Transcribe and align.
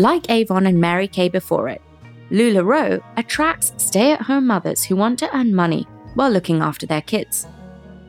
Like 0.00 0.30
Avon 0.30 0.66
and 0.66 0.80
Mary 0.80 1.06
Kay 1.06 1.28
before 1.28 1.68
it, 1.68 1.82
LuLaRoe 2.30 3.02
attracts 3.18 3.74
stay 3.76 4.12
at 4.12 4.22
home 4.22 4.46
mothers 4.46 4.82
who 4.82 4.96
want 4.96 5.18
to 5.18 5.36
earn 5.36 5.54
money 5.54 5.86
while 6.14 6.30
looking 6.30 6.62
after 6.62 6.86
their 6.86 7.02
kids. 7.02 7.46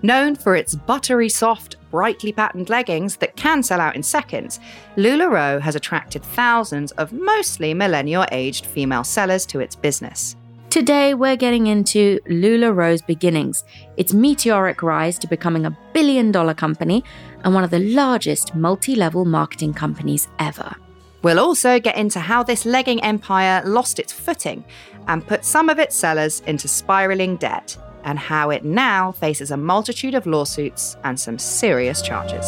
Known 0.02 0.38
for 0.38 0.56
its 0.56 0.74
buttery 0.74 1.28
soft, 1.28 1.76
brightly 1.92 2.32
patterned 2.32 2.70
leggings 2.70 3.18
that 3.18 3.36
can 3.36 3.62
sell 3.62 3.82
out 3.82 3.98
in 3.98 4.04
seconds, 4.04 4.62
LuLaRoe 4.96 5.60
has 5.60 5.76
attracted 5.76 6.24
thousands 6.24 6.94
of 6.94 7.12
mostly 7.12 7.74
millennial 7.74 8.26
aged 8.32 8.68
female 8.68 9.04
sellers 9.04 9.46
to 9.48 9.60
its 9.60 9.76
business. 9.76 10.38
Today, 10.70 11.14
we're 11.14 11.36
getting 11.36 11.68
into 11.68 12.22
LuLaRoe's 12.30 13.02
beginnings, 13.02 13.66
its 13.98 14.14
meteoric 14.14 14.82
rise 14.82 15.20
to 15.20 15.28
becoming 15.28 15.66
a 15.66 15.78
billion 15.92 16.32
dollar 16.32 16.54
company 16.54 17.04
and 17.44 17.54
one 17.54 17.66
of 17.66 17.70
the 17.70 17.80
largest 17.80 18.56
multi 18.56 18.96
level 18.96 19.26
marketing 19.26 19.74
companies 19.74 20.30
ever. 20.40 20.74
We'll 21.22 21.40
also 21.40 21.80
get 21.80 21.98
into 21.98 22.20
how 22.20 22.44
this 22.44 22.66
legging 22.66 23.04
empire 23.04 23.62
lost 23.66 24.00
its 24.00 24.12
footing 24.12 24.64
and 25.08 25.26
put 25.26 25.46
some 25.46 25.70
of 25.70 25.80
its 25.80 25.96
sellers 25.96 26.42
into 26.48 26.68
spiraling 26.68 27.38
debt, 27.38 27.78
and 28.04 28.18
how 28.18 28.50
it 28.50 28.64
now 28.64 29.12
faces 29.12 29.52
a 29.52 29.58
multitude 29.58 30.16
of 30.16 30.26
lawsuits 30.26 30.98
and 31.04 31.20
some 31.20 31.38
serious 31.38 32.02
charges. 32.02 32.46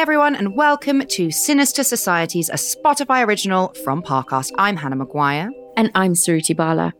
Hi, 0.00 0.02
everyone, 0.02 0.34
and 0.34 0.56
welcome 0.56 1.06
to 1.06 1.30
Sinister 1.30 1.84
Societies, 1.84 2.48
a 2.48 2.54
Spotify 2.54 3.22
original 3.26 3.74
from 3.84 4.02
Parcast. 4.02 4.50
I'm 4.56 4.74
Hannah 4.74 4.96
Maguire. 4.96 5.50
And 5.76 5.90
I'm 5.94 6.14
Suruthi 6.14 6.56
Bala. 6.56 6.94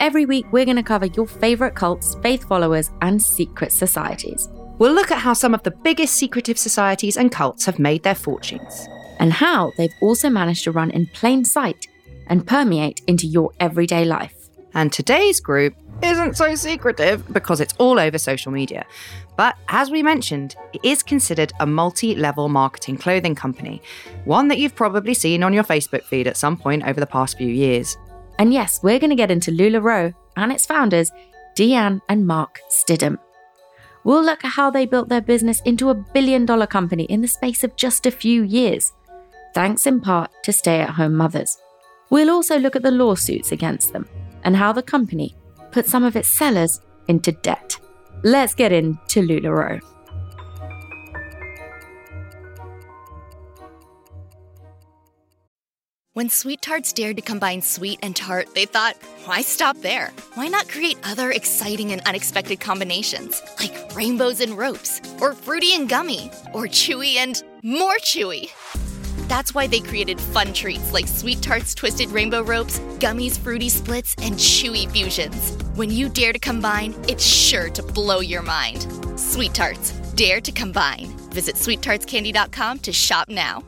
Every 0.00 0.24
week, 0.24 0.46
we're 0.52 0.64
going 0.64 0.78
to 0.78 0.82
cover 0.82 1.04
your 1.04 1.26
favourite 1.26 1.74
cults, 1.74 2.16
faith 2.22 2.48
followers, 2.48 2.90
and 3.02 3.20
secret 3.20 3.72
societies. 3.72 4.48
We'll 4.78 4.94
look 4.94 5.10
at 5.10 5.18
how 5.18 5.34
some 5.34 5.52
of 5.52 5.64
the 5.64 5.70
biggest 5.70 6.14
secretive 6.14 6.58
societies 6.58 7.18
and 7.18 7.30
cults 7.30 7.66
have 7.66 7.78
made 7.78 8.04
their 8.04 8.14
fortunes. 8.14 8.88
And 9.18 9.34
how 9.34 9.72
they've 9.76 9.92
also 10.00 10.30
managed 10.30 10.64
to 10.64 10.72
run 10.72 10.90
in 10.92 11.08
plain 11.08 11.44
sight 11.44 11.86
and 12.26 12.46
permeate 12.46 13.02
into 13.06 13.26
your 13.26 13.52
everyday 13.60 14.06
life. 14.06 14.34
And 14.72 14.90
today's 14.90 15.40
group 15.40 15.74
isn't 16.02 16.36
so 16.36 16.54
secretive 16.54 17.32
because 17.32 17.60
it's 17.60 17.74
all 17.78 17.98
over 17.98 18.18
social 18.18 18.52
media. 18.52 18.84
But 19.36 19.56
as 19.68 19.90
we 19.90 20.02
mentioned, 20.02 20.56
it 20.72 20.80
is 20.84 21.02
considered 21.02 21.52
a 21.60 21.66
multi 21.66 22.14
level 22.14 22.48
marketing 22.48 22.98
clothing 22.98 23.34
company, 23.34 23.82
one 24.24 24.48
that 24.48 24.58
you've 24.58 24.74
probably 24.74 25.14
seen 25.14 25.42
on 25.42 25.52
your 25.52 25.64
Facebook 25.64 26.04
feed 26.04 26.26
at 26.26 26.36
some 26.36 26.56
point 26.56 26.86
over 26.86 27.00
the 27.00 27.06
past 27.06 27.38
few 27.38 27.48
years. 27.48 27.96
And 28.38 28.52
yes, 28.52 28.80
we're 28.82 28.98
going 28.98 29.10
to 29.10 29.16
get 29.16 29.30
into 29.30 29.50
LuLaRoe 29.50 30.14
and 30.36 30.52
its 30.52 30.66
founders, 30.66 31.10
Deanne 31.56 32.00
and 32.08 32.26
Mark 32.26 32.60
Stidham. 32.70 33.18
We'll 34.04 34.22
look 34.22 34.44
at 34.44 34.52
how 34.52 34.70
they 34.70 34.86
built 34.86 35.08
their 35.08 35.20
business 35.20 35.60
into 35.62 35.90
a 35.90 35.94
billion 35.94 36.46
dollar 36.46 36.66
company 36.66 37.04
in 37.04 37.22
the 37.22 37.28
space 37.28 37.64
of 37.64 37.74
just 37.76 38.06
a 38.06 38.10
few 38.10 38.42
years, 38.42 38.92
thanks 39.54 39.86
in 39.86 40.00
part 40.00 40.30
to 40.44 40.52
stay 40.52 40.80
at 40.80 40.90
home 40.90 41.16
mothers. 41.16 41.58
We'll 42.10 42.30
also 42.30 42.58
look 42.58 42.76
at 42.76 42.82
the 42.82 42.92
lawsuits 42.92 43.50
against 43.50 43.92
them 43.92 44.08
and 44.44 44.54
how 44.54 44.72
the 44.72 44.82
company 44.82 45.34
put 45.76 45.84
some 45.84 46.04
of 46.04 46.16
its 46.16 46.30
sellers 46.30 46.80
into 47.06 47.32
debt. 47.32 47.78
Let's 48.24 48.54
get 48.54 48.72
into 48.72 49.20
LuLaRoe. 49.20 49.80
When 56.14 56.30
Sweet 56.30 56.62
Tarts 56.62 56.94
dared 56.94 57.16
to 57.16 57.22
combine 57.22 57.60
sweet 57.60 57.98
and 58.02 58.16
tart, 58.16 58.54
they 58.54 58.64
thought, 58.64 58.96
why 59.26 59.42
stop 59.42 59.76
there? 59.82 60.14
Why 60.32 60.48
not 60.48 60.66
create 60.66 60.96
other 61.04 61.30
exciting 61.30 61.92
and 61.92 62.00
unexpected 62.06 62.58
combinations, 62.58 63.42
like 63.60 63.94
rainbows 63.94 64.40
and 64.40 64.56
ropes, 64.56 65.02
or 65.20 65.34
fruity 65.34 65.74
and 65.74 65.90
gummy, 65.90 66.30
or 66.54 66.68
chewy 66.68 67.16
and 67.16 67.42
more 67.62 67.98
chewy? 67.98 68.48
That's 69.28 69.54
why 69.54 69.66
they 69.66 69.80
created 69.80 70.20
fun 70.20 70.52
treats 70.52 70.92
like 70.92 71.08
Sweet 71.08 71.42
Tarts 71.42 71.74
Twisted 71.74 72.10
Rainbow 72.10 72.42
Ropes, 72.42 72.78
Gummies 72.98 73.38
Fruity 73.38 73.68
Splits, 73.68 74.14
and 74.22 74.34
Chewy 74.34 74.90
Fusions. 74.90 75.56
When 75.74 75.90
you 75.90 76.08
dare 76.08 76.32
to 76.32 76.38
combine, 76.38 76.94
it's 77.08 77.24
sure 77.24 77.68
to 77.70 77.82
blow 77.82 78.20
your 78.20 78.42
mind. 78.42 78.86
Sweet 79.18 79.54
Tarts, 79.54 79.92
dare 80.14 80.40
to 80.40 80.52
combine. 80.52 81.06
Visit 81.30 81.56
sweettartscandy.com 81.56 82.78
to 82.80 82.92
shop 82.92 83.28
now. 83.28 83.62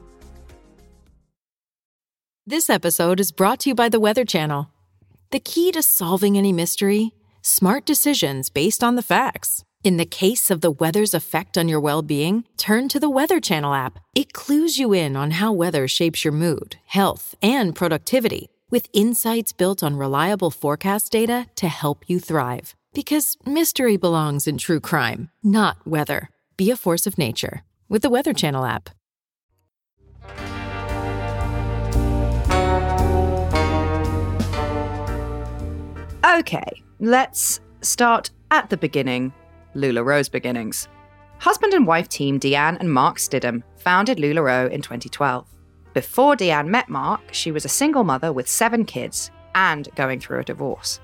This 2.47 2.71
episode 2.71 3.21
is 3.21 3.31
brought 3.31 3.61
to 3.61 3.71
you 3.71 3.75
by 3.75 3.91
the 3.91 4.01
Weather 4.01 4.25
Channel. 4.25 4.71
The 5.33 5.41
key 5.41 5.71
to 5.73 5.83
solving 5.83 6.39
any 6.39 6.53
mystery? 6.53 7.13
Smart 7.43 7.85
decisions 7.85 8.49
based 8.49 8.83
on 8.83 8.97
the 8.97 9.03
facts. 9.03 9.65
In 9.85 9.97
the 9.97 10.05
case 10.05 10.51
of 10.51 10.61
the 10.61 10.73
weather's 10.73 11.15
effect 11.15 11.57
on 11.57 11.69
your 11.69 11.79
well 11.79 12.03
being, 12.03 12.43
turn 12.57 12.89
to 12.89 12.99
the 12.99 13.09
Weather 13.09 13.39
Channel 13.39 13.75
app. 13.75 14.01
It 14.13 14.33
clues 14.33 14.77
you 14.77 14.93
in 14.93 15.15
on 15.15 15.31
how 15.31 15.53
weather 15.53 15.87
shapes 15.87 16.25
your 16.25 16.33
mood, 16.33 16.75
health, 16.87 17.37
and 17.41 17.77
productivity, 17.77 18.49
with 18.71 18.89
insights 18.93 19.53
built 19.53 19.85
on 19.85 19.95
reliable 19.95 20.51
forecast 20.51 21.13
data 21.13 21.47
to 21.55 21.69
help 21.69 22.11
you 22.11 22.19
thrive. 22.19 22.75
Because 22.93 23.37
mystery 23.47 23.97
belongs 23.97 24.49
in 24.49 24.59
true 24.59 24.81
crime, 24.81 25.31
not 25.45 25.77
weather. 25.87 26.31
Be 26.57 26.73
a 26.73 26.77
force 26.77 27.07
of 27.07 27.17
nature 27.17 27.63
with 27.89 28.03
the 28.03 28.11
Weather 28.11 28.33
Channel 28.33 28.65
app. 28.65 28.91
Okay, 36.25 36.83
let's 36.99 37.61
start 37.81 38.31
at 38.51 38.71
the 38.71 38.77
beginning 38.77 39.33
LuLaRoe's 39.75 40.29
beginnings. 40.29 40.89
Husband 41.39 41.73
and 41.73 41.87
wife 41.87 42.09
team 42.09 42.41
Deanne 42.41 42.79
and 42.81 42.93
Mark 42.93 43.19
Stidham 43.19 43.63
founded 43.77 44.19
LuLaRoe 44.19 44.71
in 44.71 44.83
2012. 44.83 45.47
Before 45.95 46.35
Deanne 46.35 46.69
met 46.69 46.89
Mark, 46.89 47.21
she 47.33 47.51
was 47.53 47.65
a 47.65 47.69
single 47.69 48.05
mother 48.05 48.33
with 48.33 48.49
seven 48.49 48.85
kids 48.85 49.31
and 49.55 49.89
going 49.95 50.21
through 50.21 50.41
a 50.41 50.45
divorce. 50.45 51.01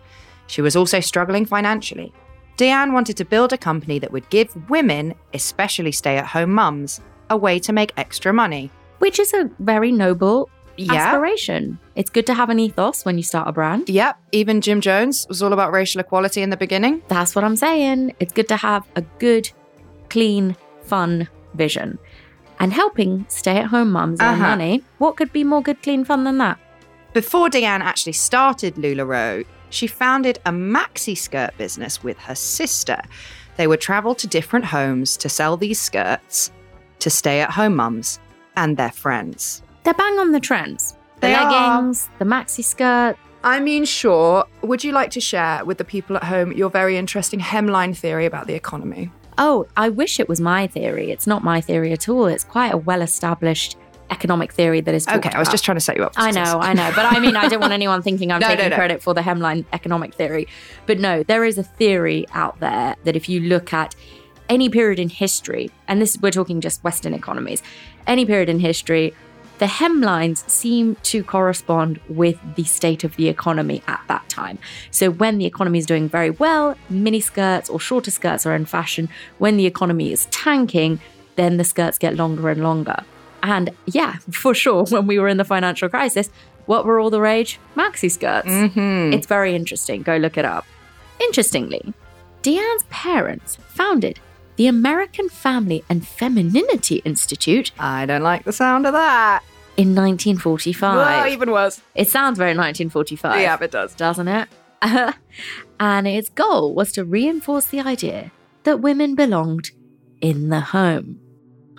She 0.47 0.63
was 0.63 0.77
also 0.77 1.01
struggling 1.01 1.47
financially. 1.47 2.13
Deanne 2.57 2.93
wanted 2.93 3.17
to 3.17 3.25
build 3.25 3.53
a 3.53 3.59
company 3.59 3.99
that 3.99 4.13
would 4.13 4.29
give 4.31 4.71
women, 4.71 5.15
especially 5.33 5.93
stay 5.93 6.17
at 6.17 6.27
home 6.27 6.53
mums, 6.53 7.01
a 7.31 7.37
way 7.37 7.59
to 7.59 7.73
make 7.73 7.93
extra 7.97 8.33
money. 8.33 8.71
Which 8.99 9.19
is 9.19 9.35
a 9.35 9.51
very 9.59 9.91
noble 9.91 10.49
Yeah. 10.77 10.95
aspiration. 10.95 11.79
It's 11.95 12.11
good 12.11 12.27
to 12.27 12.35
have 12.35 12.51
an 12.51 12.59
ethos 12.59 13.05
when 13.05 13.17
you 13.17 13.23
start 13.23 13.49
a 13.49 13.53
brand. 13.53 13.89
Yep, 13.89 14.19
even 14.33 14.61
Jim 14.61 14.81
Jones 14.81 15.27
was 15.29 15.43
all 15.43 15.53
about 15.53 15.73
racial 15.73 16.01
equality 16.01 16.43
in 16.43 16.51
the 16.51 16.57
beginning. 16.57 17.03
That's 17.09 17.35
what 17.35 17.45
I'm 17.45 17.57
saying. 17.57 18.15
It's 18.21 18.33
good 18.33 18.49
to 18.49 18.57
have 18.57 18.84
a 18.97 19.03
good, 19.19 19.51
clean, 20.11 20.57
fun 20.83 21.29
vision. 21.55 21.99
And 22.61 22.73
helping 22.73 23.27
stay 23.29 23.57
at 23.59 23.67
home 23.67 23.91
mums 23.93 24.21
earn 24.21 24.34
Uh-huh. 24.34 24.43
money, 24.51 24.83
what 24.99 25.17
could 25.17 25.33
be 25.33 25.45
more 25.45 25.63
good, 25.63 25.83
clean 25.83 26.05
fun 26.05 26.25
than 26.25 26.39
that? 26.39 26.59
Before 27.13 27.49
Deanne 27.49 27.81
actually 27.81 28.13
started 28.13 28.75
LuLaRoe, 28.77 29.45
she 29.71 29.87
founded 29.87 30.39
a 30.47 30.51
maxi 30.51 31.17
skirt 31.19 31.57
business 31.59 32.03
with 32.03 32.19
her 32.19 32.34
sister. 32.34 33.01
They 33.57 33.67
would 33.67 33.81
travel 33.81 34.15
to 34.17 34.27
different 34.27 34.65
homes 34.67 35.17
to 35.19 35.29
sell 35.29 35.57
these 35.57 35.81
skirts 35.81 36.51
to 37.01 37.11
stay 37.11 37.41
at 37.41 37.51
home 37.51 37.77
mums 37.77 38.19
and 38.57 38.77
their 38.77 38.91
friends. 38.93 39.63
They're 39.84 39.95
bang 39.95 40.19
on 40.19 40.33
the 40.33 40.41
trends. 40.41 40.95
The 41.17 41.28
They 41.28 41.34
are. 41.34 41.50
leggings, 41.50 42.09
the 42.19 42.25
maxi 42.25 42.65
skirt. 42.65 43.17
I 43.43 43.61
mean, 43.61 43.84
sure. 43.84 44.47
Would 44.62 44.83
you 44.84 44.93
like 44.93 45.11
to 45.12 45.21
share 45.21 45.65
with 45.65 45.77
the 45.78 45.84
people 45.84 46.17
at 46.17 46.25
home 46.25 46.53
your 46.53 46.71
very 46.71 46.97
interesting 46.97 47.41
hemline 47.41 47.95
theory 47.97 48.25
about 48.27 48.47
the 48.47 48.54
economy? 48.54 49.10
Oh, 49.36 49.66
I 49.77 49.91
wish 49.91 50.19
it 50.19 50.28
was 50.28 50.41
my 50.41 50.66
theory. 50.66 51.10
It's 51.10 51.27
not 51.27 51.42
my 51.45 51.60
theory 51.60 51.92
at 51.92 52.09
all. 52.09 52.27
It's 52.27 52.45
quite 52.45 52.72
a 52.72 52.77
well 52.78 53.03
established 53.03 53.77
economic 54.10 54.53
theory 54.53 54.81
that 54.81 54.95
is. 54.95 55.07
Okay, 55.09 55.31
I 55.31 55.39
was 55.39 55.48
just 55.48 55.65
trying 55.65 55.77
to 55.77 55.81
set 55.81 55.97
you 55.97 56.04
up. 56.04 56.13
I 56.16 56.31
know, 56.31 56.59
I 56.60 56.72
know. 56.72 56.91
But 56.95 57.07
I 57.07 57.19
mean, 57.21 57.36
I 57.36 57.48
don't 57.48 57.60
want 57.60 57.72
anyone 57.81 58.01
thinking 58.01 58.31
I'm 58.33 58.41
No, 58.41 58.48
no, 58.48 58.54
taking 58.54 58.71
no. 58.71 58.77
credit 58.77 59.03
for 59.03 59.13
the 59.13 59.21
hemline 59.22 59.65
economic 59.72 60.15
theory. 60.15 60.47
But 60.86 60.98
no, 61.01 61.22
there 61.22 61.45
is 61.45 61.59
a 61.59 61.63
theory 61.63 62.27
out 62.33 62.60
there 62.60 62.97
that 63.04 63.16
if 63.16 63.28
you 63.28 63.41
look 63.41 63.72
at 63.75 63.95
any 64.48 64.69
period 64.69 64.98
in 64.98 65.09
history, 65.09 65.71
and 65.89 66.01
this 66.01 66.16
we're 66.21 66.31
talking 66.31 66.60
just 66.60 66.84
Western 66.84 67.13
economies, 67.15 67.63
any 68.07 68.25
period 68.25 68.48
in 68.48 68.60
history, 68.60 69.15
the 69.59 69.66
hemlines 69.66 70.48
seem 70.48 70.97
to 71.04 71.22
correspond 71.22 72.01
with 72.09 72.39
the 72.56 72.65
state 72.65 73.04
of 73.04 73.16
the 73.16 73.28
economy 73.28 73.83
at 73.86 74.03
that 74.09 74.28
time. 74.28 74.59
So 74.91 75.10
when 75.10 75.39
the 75.39 75.47
economy 75.47 75.78
is 75.78 75.86
doing 75.86 76.09
very 76.09 76.30
well, 76.30 76.77
mini 76.91 77.21
skirts 77.21 77.71
or 77.71 77.78
shorter 77.78 78.10
skirts 78.10 78.47
are 78.47 78.54
in 78.54 78.65
fashion. 78.65 79.09
When 79.39 79.56
the 79.56 79.66
economy 79.66 80.12
is 80.12 80.27
tanking, 80.27 81.01
then 81.36 81.56
the 81.56 81.65
skirts 81.65 81.98
get 81.98 82.16
longer 82.16 82.48
and 82.48 82.62
longer. 82.62 82.97
And 83.42 83.71
yeah, 83.86 84.16
for 84.30 84.54
sure, 84.54 84.84
when 84.86 85.06
we 85.06 85.18
were 85.18 85.28
in 85.28 85.36
the 85.36 85.45
financial 85.45 85.89
crisis, 85.89 86.30
what 86.66 86.84
were 86.84 86.98
all 86.98 87.10
the 87.10 87.21
rage? 87.21 87.60
Maxi 87.77 88.10
skirts. 88.10 88.48
Mm-hmm. 88.48 89.12
It's 89.12 89.27
very 89.27 89.54
interesting. 89.54 90.03
Go 90.03 90.16
look 90.16 90.39
it 90.39 90.45
up. 90.45 90.65
Interestingly, 91.21 91.95
Deanne's 92.42 92.84
parents 92.91 93.57
founded 93.68 94.18
the 94.56 94.66
American 94.66 95.28
Family 95.28 95.84
and 95.89 96.06
Femininity 96.06 96.97
Institute 97.04 97.72
I 97.78 98.06
don't 98.06 98.22
like 98.22 98.45
the 98.45 98.53
sound 98.53 98.86
of 98.86 98.92
that. 98.92 99.42
in 99.77 99.95
1945. 99.95 100.97
Ah, 100.98 101.27
even 101.27 101.51
worse. 101.51 101.80
It 101.95 102.09
sounds 102.09 102.39
very 102.39 102.51
1945. 102.51 103.41
Yeah, 103.41 103.59
it 103.60 103.71
does. 103.71 103.95
Doesn't 103.95 104.28
it? 104.28 104.48
and 105.80 106.06
its 106.06 106.28
goal 106.28 106.74
was 106.74 106.92
to 106.92 107.04
reinforce 107.04 107.66
the 107.66 107.80
idea 107.80 108.30
that 108.65 108.80
women 108.80 109.15
belonged 109.15 109.71
in 110.21 110.48
the 110.51 110.60
home. 110.60 111.18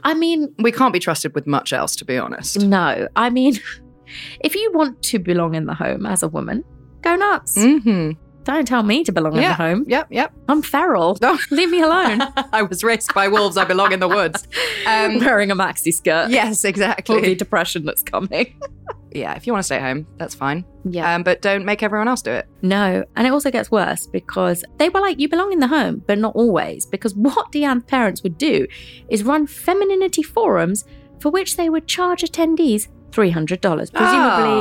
I 0.03 0.13
mean, 0.13 0.53
We 0.59 0.71
can't 0.71 0.93
be 0.93 0.99
trusted 0.99 1.33
with 1.33 1.47
much 1.47 1.73
else, 1.73 1.95
to 1.97 2.05
be 2.05 2.17
honest. 2.17 2.59
no. 2.59 3.07
I 3.15 3.29
mean, 3.29 3.57
if 4.39 4.53
you 4.55 4.71
want 4.73 5.01
to 5.03 5.19
belong 5.19 5.55
in 5.55 5.65
the 5.65 5.73
home 5.73 6.05
as 6.05 6.21
a 6.21 6.27
woman, 6.27 6.63
go 7.01 7.15
nuts. 7.15 7.57
Mm-hmm. 7.57 8.11
Don't 8.45 8.67
tell 8.67 8.83
me 8.83 9.03
to 9.03 9.11
belong 9.11 9.35
in 9.35 9.41
the 9.41 9.53
home. 9.53 9.83
Yep, 9.87 10.07
yep. 10.11 10.33
I'm 10.47 10.61
feral. 10.61 11.17
No. 11.21 11.37
Leave 11.51 11.69
me 11.69 11.81
alone. 11.81 12.21
I 12.53 12.61
was 12.61 12.83
raised 12.83 13.13
by 13.13 13.27
wolves. 13.27 13.57
I 13.57 13.65
belong 13.65 13.91
in 13.91 13.99
the 13.99 14.07
woods. 14.07 14.47
Um, 14.87 15.19
Wearing 15.19 15.51
a 15.51 15.55
maxi 15.55 15.91
skirt. 15.93 16.29
yes, 16.29 16.61
For 16.61 16.67
the 16.67 16.69
exactly. 16.69 17.35
depression 17.35 17.83
that's 17.85 18.03
coming. 18.03 18.55
Yeah, 19.15 19.33
if 19.35 19.47
you 19.47 19.53
want 19.53 19.61
to 19.61 19.65
stay 19.65 19.79
home, 19.79 20.05
that's 20.17 20.35
fine. 20.35 20.65
Yeah. 20.83 21.15
Um, 21.15 21.23
but 21.23 21.41
don't 21.41 21.63
make 21.63 21.81
everyone 21.81 22.09
else 22.09 22.21
do 22.21 22.31
it. 22.31 22.49
No, 22.61 23.05
and 23.15 23.25
it 23.25 23.31
also 23.31 23.49
gets 23.49 23.71
worse 23.71 24.07
because 24.07 24.65
they 24.77 24.89
were 24.89 24.99
like, 24.99 25.21
you 25.21 25.29
belong 25.29 25.53
in 25.53 25.59
the 25.59 25.67
home, 25.67 26.03
but 26.05 26.17
not 26.17 26.35
always. 26.35 26.85
Because 26.85 27.15
what 27.15 27.49
Deanne's 27.53 27.85
parents 27.85 28.23
would 28.23 28.37
do 28.37 28.67
is 29.07 29.23
run 29.23 29.47
femininity 29.47 30.21
forums 30.21 30.83
for 31.21 31.29
which 31.31 31.55
they 31.55 31.69
would 31.69 31.87
charge 31.87 32.23
attendees 32.23 32.89
$300. 33.15 33.59
Presumably, 33.93 33.93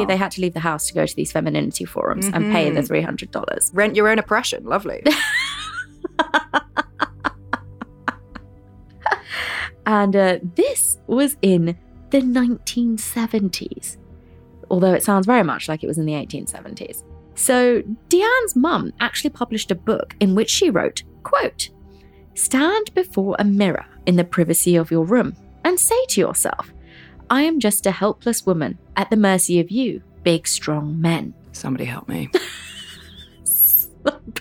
Oh. 0.03 0.05
they 0.06 0.17
had 0.17 0.31
to 0.33 0.41
leave 0.41 0.55
the 0.55 0.61
house 0.61 0.87
to 0.89 0.95
go 0.95 1.05
to 1.06 1.17
these 1.17 1.33
femininity 1.33 1.85
forums 1.85 2.27
and 2.27 2.53
pay 2.53 2.71
the 2.71 2.81
$300. 2.83 3.71
Rent 3.75 3.97
your 3.97 4.09
own 4.09 4.19
oppression. 4.19 4.65
Lovely. 4.65 5.03
And 9.87 10.17
uh, 10.17 10.39
this 10.56 10.99
was 11.06 11.37
in 11.43 11.77
the 12.11 12.21
1970s, 12.23 13.99
although 14.71 14.95
it 14.95 15.03
sounds 15.03 15.27
very 15.27 15.43
much 15.43 15.69
like 15.69 15.85
it 15.85 15.87
was 15.87 15.99
in 15.99 16.06
the 16.06 16.15
1870s. 16.15 17.05
So 17.35 17.83
Deanne's 18.09 18.56
mum 18.56 18.93
actually 19.01 19.31
published 19.31 19.71
a 19.71 19.75
book 19.75 20.17
in 20.21 20.35
which 20.35 20.49
she 20.49 20.71
wrote, 20.71 21.03
quote, 21.23 21.69
Stand 22.35 22.95
before 22.95 23.37
a 23.39 23.45
mirror 23.45 23.85
in 24.06 24.17
the 24.17 24.25
privacy 24.25 24.77
of 24.77 24.91
your 24.91 25.05
room 25.05 25.37
and 25.65 25.79
say 25.79 26.03
to 26.11 26.21
yourself, 26.21 26.73
I 27.31 27.43
am 27.43 27.61
just 27.61 27.87
a 27.87 27.91
helpless 27.91 28.44
woman 28.47 28.79
at 28.97 29.11
the 29.11 29.17
mercy 29.17 29.61
of 29.61 29.71
you, 29.71 30.03
big, 30.23 30.47
strong 30.47 31.00
men. 31.00 31.35
Somebody 31.53 31.85
help 31.85 32.09
me. 32.09 32.31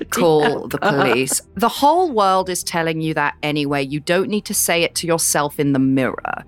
Call 0.09 0.67
the 0.67 0.77
police. 0.77 1.41
The 1.55 1.69
whole 1.69 2.11
world 2.11 2.49
is 2.49 2.63
telling 2.63 3.01
you 3.01 3.13
that 3.13 3.35
anyway. 3.41 3.83
You 3.83 3.99
don't 3.99 4.29
need 4.29 4.45
to 4.45 4.53
say 4.53 4.83
it 4.83 4.95
to 4.95 5.07
yourself 5.07 5.59
in 5.59 5.73
the 5.73 5.79
mirror. 5.79 6.43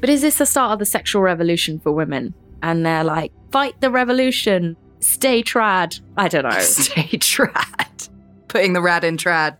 But 0.00 0.10
is 0.10 0.22
this 0.22 0.38
the 0.38 0.46
start 0.46 0.72
of 0.72 0.78
the 0.78 0.86
sexual 0.86 1.22
revolution 1.22 1.78
for 1.78 1.92
women? 1.92 2.34
And 2.62 2.84
they're 2.84 3.04
like, 3.04 3.32
fight 3.52 3.80
the 3.80 3.90
revolution, 3.90 4.76
stay 5.00 5.42
trad. 5.42 6.00
I 6.16 6.28
don't 6.28 6.44
know. 6.44 6.50
Stay 6.60 7.08
trad. 7.18 8.08
Putting 8.48 8.72
the 8.72 8.80
rad 8.80 9.04
in 9.04 9.16
trad. 9.16 9.56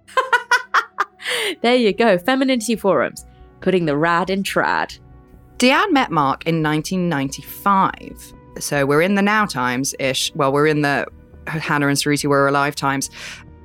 there 1.62 1.76
you 1.76 1.92
go. 1.92 2.18
Femininity 2.18 2.76
forums, 2.76 3.24
putting 3.60 3.84
the 3.84 3.96
rad 3.96 4.30
in 4.30 4.42
trad. 4.42 4.98
Deanne 5.58 5.90
met 5.90 6.10
Mark 6.10 6.46
in 6.46 6.62
1995. 6.62 8.34
So 8.58 8.84
we're 8.84 9.00
in 9.00 9.14
the 9.14 9.22
now 9.22 9.46
times 9.46 9.94
ish. 9.98 10.34
Well, 10.34 10.52
we're 10.52 10.66
in 10.66 10.82
the 10.82 11.06
Hannah 11.46 11.88
and 11.88 11.96
Suruthi 11.96 12.28
were 12.28 12.46
alive 12.46 12.74
times. 12.74 13.08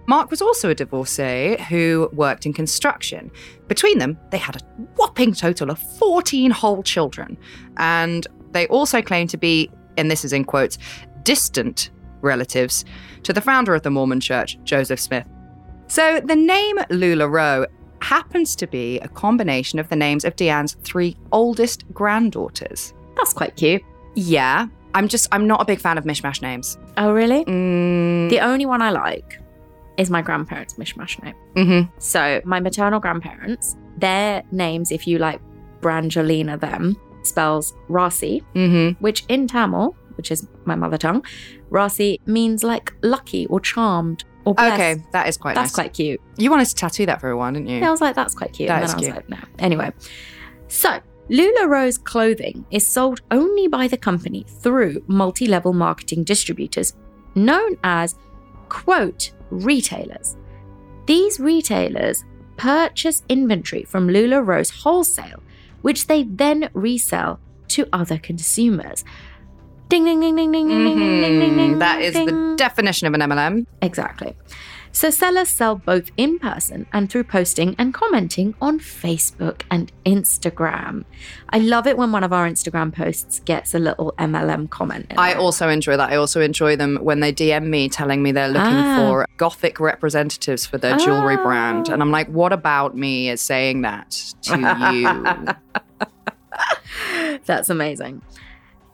Mark 0.08 0.32
was 0.32 0.42
also 0.42 0.70
a 0.70 0.76
divorcee 0.76 1.58
who 1.70 2.10
worked 2.14 2.46
in 2.46 2.54
construction. 2.54 3.30
Between 3.68 3.98
them, 3.98 4.18
they 4.32 4.38
had 4.38 4.56
a 4.56 4.60
whopping 4.96 5.34
total 5.34 5.70
of 5.70 5.80
14 5.98 6.52
whole 6.52 6.82
children. 6.82 7.38
And 7.78 8.26
they 8.52 8.68
also 8.68 9.02
claim 9.02 9.28
to 9.28 9.38
be, 9.38 9.70
and 9.98 10.10
this 10.10 10.24
is 10.24 10.34
in 10.34 10.46
quotes, 10.46 10.78
distant 11.24 11.90
relatives 12.22 12.86
to 13.24 13.34
the 13.34 13.42
founder 13.42 13.76
of 13.76 13.84
the 13.84 13.90
Mormon 13.90 14.20
church, 14.20 14.58
Joseph 14.64 15.00
Smith. 15.00 15.28
So 15.88 16.22
the 16.22 16.36
name 16.36 16.78
LuLaRoe 16.90 17.66
happens 18.02 18.56
to 18.58 18.68
be 18.68 19.00
a 19.00 19.08
combination 19.08 19.80
of 19.80 19.88
the 19.90 19.96
names 19.96 20.26
of 20.26 20.36
Deanne's 20.36 20.74
three 20.84 21.16
oldest 21.32 21.86
granddaughters. 21.94 22.94
That's 23.18 23.34
quite 23.34 23.56
cute. 23.56 23.84
Yeah, 24.16 24.68
I'm 24.94 25.08
just, 25.08 25.28
I'm 25.32 25.48
not 25.48 25.62
a 25.62 25.66
big 25.66 25.80
fan 25.80 25.98
of 25.98 26.04
mishmash 26.04 26.42
names. 26.42 26.78
Oh, 26.98 27.12
really? 27.14 27.46
Mm, 27.46 28.30
The 28.30 28.40
only 28.40 28.66
one 28.66 28.82
I 28.82 28.90
like 28.92 29.40
is 29.98 30.10
my 30.10 30.22
grandparents' 30.22 30.74
mishmash 30.76 31.22
name. 31.24 31.36
mhm. 31.56 31.92
So, 32.00 32.42
my 32.46 32.60
maternal 32.60 33.00
grandparents, 33.00 33.76
their 33.98 34.44
names, 34.52 34.92
if 34.92 35.06
you 35.08 35.18
like 35.18 35.40
Brangelina 35.82 36.60
them, 36.60 36.98
spells 37.24 37.74
Rasi, 37.90 38.42
Mm-hmm. 38.56 39.04
which 39.04 39.26
in 39.30 39.48
Tamil, 39.48 39.96
which 40.16 40.32
is 40.32 40.48
my 40.66 40.76
mother 40.76 40.98
tongue, 40.98 41.24
Rasi 41.70 42.20
means 42.26 42.64
like 42.64 42.94
lucky 43.04 43.46
or 43.48 43.60
charmed 43.60 44.24
Oh, 44.46 44.52
or 44.52 44.54
blessed. 44.56 44.74
Okay, 44.74 45.04
that 45.12 45.28
is 45.28 45.38
quite 45.38 45.56
That's 45.56 45.70
nice. 45.72 45.76
quite 45.76 45.94
cute. 45.94 46.22
you 46.38 46.50
wanted 46.50 46.66
to 46.68 46.76
tattoo 46.76 47.06
that 47.06 47.22
for 47.22 47.30
a 47.30 47.38
while, 47.38 47.52
didn't 47.52 47.68
you? 47.70 47.80
Yeah, 47.80 47.88
I 47.88 47.92
was 47.92 48.02
like, 48.02 48.16
that's 48.16 48.34
quite 48.36 48.54
cute. 48.54 48.68
That 48.68 48.78
and 48.78 48.86
is 48.86 48.92
then 48.92 49.00
I 49.00 49.04
cute. 49.04 49.16
like, 49.16 49.30
no. 49.30 49.48
Anyway, 49.60 49.92
so 50.68 51.00
LuLaRoe's 51.30 51.98
clothing 51.98 52.66
is 52.72 52.88
sold 52.88 53.22
only 53.32 53.68
by 53.68 53.88
the 53.88 53.98
company 53.98 54.46
through 54.48 55.04
multi 55.08 55.46
level 55.48 55.74
marketing 55.74 56.24
distributors 56.24 56.94
known 57.36 57.78
as, 57.84 58.16
quote, 58.70 59.32
retailers. 59.50 60.36
These 61.06 61.40
retailers 61.40 62.24
purchase 62.58 63.24
inventory 63.30 63.84
from 63.84 64.08
LuLaRoe's 64.08 64.70
wholesale, 64.70 65.42
which 65.82 66.08
they 66.08 66.24
then 66.24 66.70
resell 66.74 67.40
to 67.70 67.88
other 67.94 68.18
consumers. 68.18 69.04
Ding, 69.92 70.06
ding, 70.06 70.22
ding, 70.22 70.38
ding, 70.38 70.54
ding, 70.54 70.70
mm-hmm. 70.70 70.86
ding, 70.86 71.22
ding, 71.22 71.40
ding, 71.42 71.58
ding. 71.58 71.80
That 71.80 72.02
is 72.02 72.14
ding. 72.14 72.26
the 72.26 72.56
definition 72.56 73.08
of 73.08 73.14
an 73.14 73.20
MLM. 73.20 73.66
Exactly. 73.82 74.38
So 74.94 75.10
sellers 75.10 75.50
sell 75.50 75.76
both 75.76 76.12
in 76.16 76.40
person 76.40 76.86
and 76.94 77.12
through 77.12 77.26
posting 77.26 77.76
and 77.78 77.94
commenting 77.94 78.56
on 78.62 78.80
Facebook 78.80 79.64
and 79.70 79.92
Instagram. 80.06 81.04
I 81.50 81.60
love 81.60 81.88
it 81.88 81.98
when 81.98 82.14
one 82.14 82.24
of 82.24 82.32
our 82.32 82.48
Instagram 82.48 82.96
posts 82.96 83.42
gets 83.42 83.74
a 83.74 83.80
little 83.80 84.14
MLM 84.18 84.70
comment. 84.70 85.12
I 85.18 85.32
it. 85.32 85.38
also 85.38 85.68
enjoy 85.68 85.98
that. 85.98 86.10
I 86.10 86.16
also 86.16 86.40
enjoy 86.40 86.78
them 86.78 86.98
when 87.02 87.20
they 87.20 87.34
DM 87.34 87.68
me 87.68 87.90
telling 87.90 88.24
me 88.24 88.32
they're 88.32 88.48
looking 88.48 88.62
ah. 88.64 88.96
for 88.98 89.26
gothic 89.36 89.82
representatives 89.82 90.66
for 90.66 90.78
their 90.78 90.96
jewelry 90.96 91.36
ah. 91.38 91.44
brand. 91.44 91.90
And 91.90 92.02
I'm 92.02 92.12
like, 92.12 92.30
what 92.30 92.54
about 92.54 92.96
me 92.96 93.28
is 93.30 93.42
saying 93.42 93.82
that 93.82 94.12
to 94.44 94.58
you? 97.28 97.40
That's 97.46 97.70
amazing. 97.70 98.22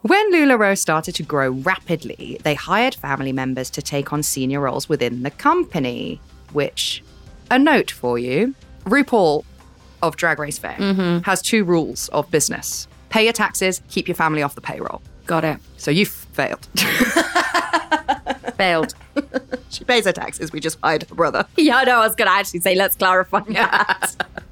When 0.07 0.31
LuLaRoe 0.31 0.77
started 0.77 1.15
to 1.15 1.23
grow 1.23 1.49
rapidly, 1.49 2.39
they 2.43 2.53
hired 2.53 2.95
family 2.95 3.33
members 3.33 3.69
to 3.71 3.81
take 3.81 4.13
on 4.13 4.23
senior 4.23 4.61
roles 4.61 4.87
within 4.87 5.23
the 5.23 5.31
company, 5.31 6.21
which, 6.53 7.03
a 7.51 7.59
note 7.59 7.91
for 7.91 8.17
you, 8.17 8.55
RuPaul 8.85 9.43
of 10.01 10.15
Drag 10.15 10.39
Race 10.39 10.57
fame 10.57 10.79
mm-hmm. 10.79 11.17
has 11.23 11.41
two 11.41 11.65
rules 11.65 12.07
of 12.09 12.31
business 12.31 12.87
pay 13.09 13.25
your 13.25 13.33
taxes, 13.33 13.81
keep 13.89 14.07
your 14.07 14.15
family 14.15 14.41
off 14.41 14.55
the 14.55 14.61
payroll. 14.61 15.01
Got 15.25 15.43
it. 15.43 15.59
So 15.77 15.91
you 15.91 16.05
failed. 16.05 16.65
Failed. 18.57 18.95
she 19.69 19.83
pays 19.83 20.05
her 20.05 20.13
taxes, 20.13 20.51
we 20.51 20.59
just 20.59 20.77
hired 20.81 21.03
her 21.03 21.15
brother. 21.15 21.45
yeah, 21.57 21.77
I 21.77 21.83
know. 21.83 21.97
I 21.97 22.07
was 22.07 22.15
going 22.15 22.27
to 22.27 22.33
actually 22.33 22.61
say, 22.61 22.75
let's 22.75 22.95
clarify 22.95 23.41
that. 23.41 24.15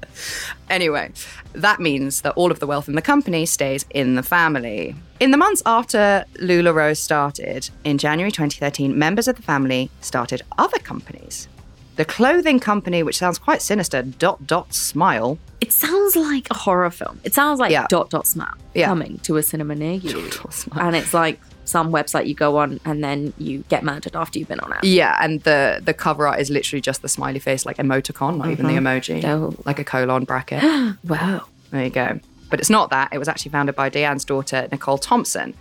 Anyway, 0.70 1.10
that 1.52 1.80
means 1.80 2.22
that 2.22 2.32
all 2.36 2.50
of 2.50 2.58
the 2.60 2.66
wealth 2.66 2.88
in 2.88 2.94
the 2.94 3.02
company 3.02 3.46
stays 3.46 3.84
in 3.90 4.14
the 4.14 4.22
family. 4.22 4.94
In 5.20 5.30
the 5.30 5.36
months 5.36 5.62
after 5.64 6.24
LuLaRoe 6.40 6.96
started, 6.96 7.70
in 7.84 7.98
January 7.98 8.30
2013, 8.32 8.98
members 8.98 9.28
of 9.28 9.36
the 9.36 9.42
family 9.42 9.90
started 10.00 10.42
other 10.58 10.78
companies. 10.78 11.48
The 11.96 12.04
clothing 12.04 12.60
company, 12.60 13.02
which 13.02 13.16
sounds 13.16 13.38
quite 13.38 13.62
sinister, 13.62 14.02
Dot 14.02 14.46
Dot 14.46 14.74
Smile. 14.74 15.38
It 15.62 15.72
sounds 15.72 16.14
like 16.14 16.46
a 16.50 16.54
horror 16.54 16.90
film. 16.90 17.20
It 17.24 17.32
sounds 17.32 17.58
like 17.58 17.70
Yeah. 17.70 17.86
dot 17.88 18.10
dot 18.10 18.26
smile 18.26 18.52
Yeah. 18.74 18.86
coming 18.88 19.18
to 19.20 19.38
a 19.38 19.42
cinema 19.42 19.74
near 19.74 19.94
you. 19.94 20.28
Dot 20.28 20.52
Smile. 20.52 20.86
and 20.86 20.94
it's 20.94 21.14
like 21.14 21.40
some 21.66 21.92
website 21.92 22.26
you 22.26 22.34
go 22.34 22.56
on 22.56 22.80
and 22.84 23.02
then 23.02 23.32
you 23.38 23.64
get 23.68 23.84
murdered 23.84 24.16
after 24.16 24.38
you've 24.38 24.48
been 24.48 24.60
on 24.60 24.72
it. 24.72 24.84
Yeah, 24.84 25.16
and 25.20 25.42
the 25.42 25.80
the 25.84 25.92
cover 25.94 26.26
art 26.26 26.40
is 26.40 26.50
literally 26.50 26.80
just 26.80 27.02
the 27.02 27.08
smiley 27.08 27.38
face, 27.38 27.66
like 27.66 27.76
emoticon, 27.76 28.38
not 28.38 28.50
even 28.50 28.66
the 28.66 28.72
mm-hmm. 28.72 28.86
emoji, 28.86 29.24
Oh. 29.24 29.54
like 29.64 29.78
a 29.78 29.84
colon 29.84 30.24
bracket. 30.24 30.62
Wow. 31.04 31.46
There 31.70 31.84
you 31.84 31.90
go. 31.90 32.20
But 32.48 32.60
it's 32.60 32.70
not 32.70 32.90
that. 32.90 33.08
It 33.12 33.18
was 33.18 33.28
actually 33.28 33.50
founded 33.50 33.74
by 33.74 33.90
Deanne's 33.90 34.24
daughter, 34.24 34.68
Nicole 34.70 34.98
Thompson. 34.98 35.54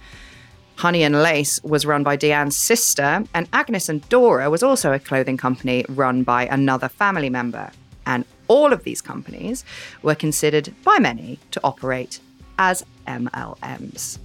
Honey 0.75 1.03
and 1.03 1.23
Lace 1.23 1.61
was 1.63 1.85
run 1.85 2.03
by 2.03 2.17
Deanne's 2.17 2.57
sister, 2.57 3.23
and 3.33 3.47
Agnes 3.53 3.89
and 3.89 4.07
Dora 4.09 4.49
was 4.49 4.61
also 4.61 4.91
a 4.91 4.99
clothing 4.99 5.37
company 5.37 5.85
run 5.89 6.23
by 6.23 6.45
another 6.47 6.89
family 6.89 7.29
member. 7.29 7.71
And 8.05 8.25
all 8.47 8.71
of 8.73 8.83
these 8.83 9.01
companies 9.01 9.65
were 10.03 10.15
considered 10.15 10.73
by 10.83 10.99
many 10.99 11.39
to 11.51 11.61
operate 11.63 12.19
as 12.59 12.85
MLMs. 13.07 14.19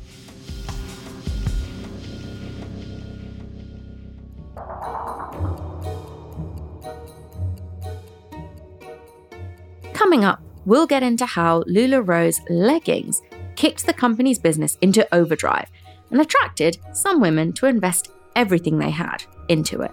Coming 9.93 10.25
up, 10.25 10.43
we'll 10.65 10.87
get 10.87 11.03
into 11.03 11.27
how 11.27 11.63
LuLaRoe's 11.65 12.41
leggings 12.49 13.21
kicked 13.57 13.87
the 13.87 13.93
company's 13.93 14.39
business 14.39 14.77
into 14.81 15.07
overdrive 15.15 15.71
and 16.11 16.21
attracted 16.21 16.79
some 16.93 17.21
women 17.21 17.53
to 17.53 17.67
invest 17.67 18.11
everything 18.35 18.79
they 18.79 18.91
had 18.91 19.23
into 19.49 19.83
it. 19.83 19.93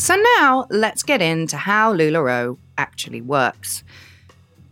So 0.00 0.16
now 0.38 0.66
let's 0.70 1.02
get 1.02 1.20
into 1.20 1.58
how 1.58 1.94
LuLaRoe 1.94 2.56
actually 2.78 3.20
works. 3.20 3.84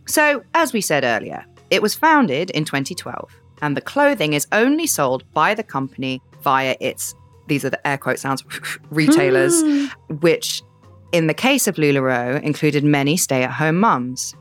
So, 0.07 0.43
as 0.55 0.73
we 0.73 0.81
said 0.81 1.03
earlier, 1.03 1.45
it 1.69 1.83
was 1.83 1.93
founded 1.93 2.49
in 2.49 2.65
2012, 2.65 3.31
and 3.61 3.77
the 3.77 3.81
clothing 3.81 4.33
is 4.33 4.47
only 4.51 4.87
sold 4.87 5.31
by 5.31 5.53
the 5.53 5.61
company 5.61 6.19
via 6.41 6.75
its, 6.79 7.13
these 7.45 7.63
are 7.63 7.69
the 7.69 7.87
air 7.87 7.99
quote 7.99 8.17
sounds, 8.17 8.43
retailers, 8.89 9.61
hmm. 9.61 10.15
which 10.15 10.63
in 11.11 11.27
the 11.27 11.35
case 11.35 11.67
of 11.67 11.75
LuLaRoe 11.75 12.41
included 12.41 12.83
many 12.83 13.15
stay 13.15 13.43
at 13.43 13.51
home 13.51 13.79
mums. 13.79 14.33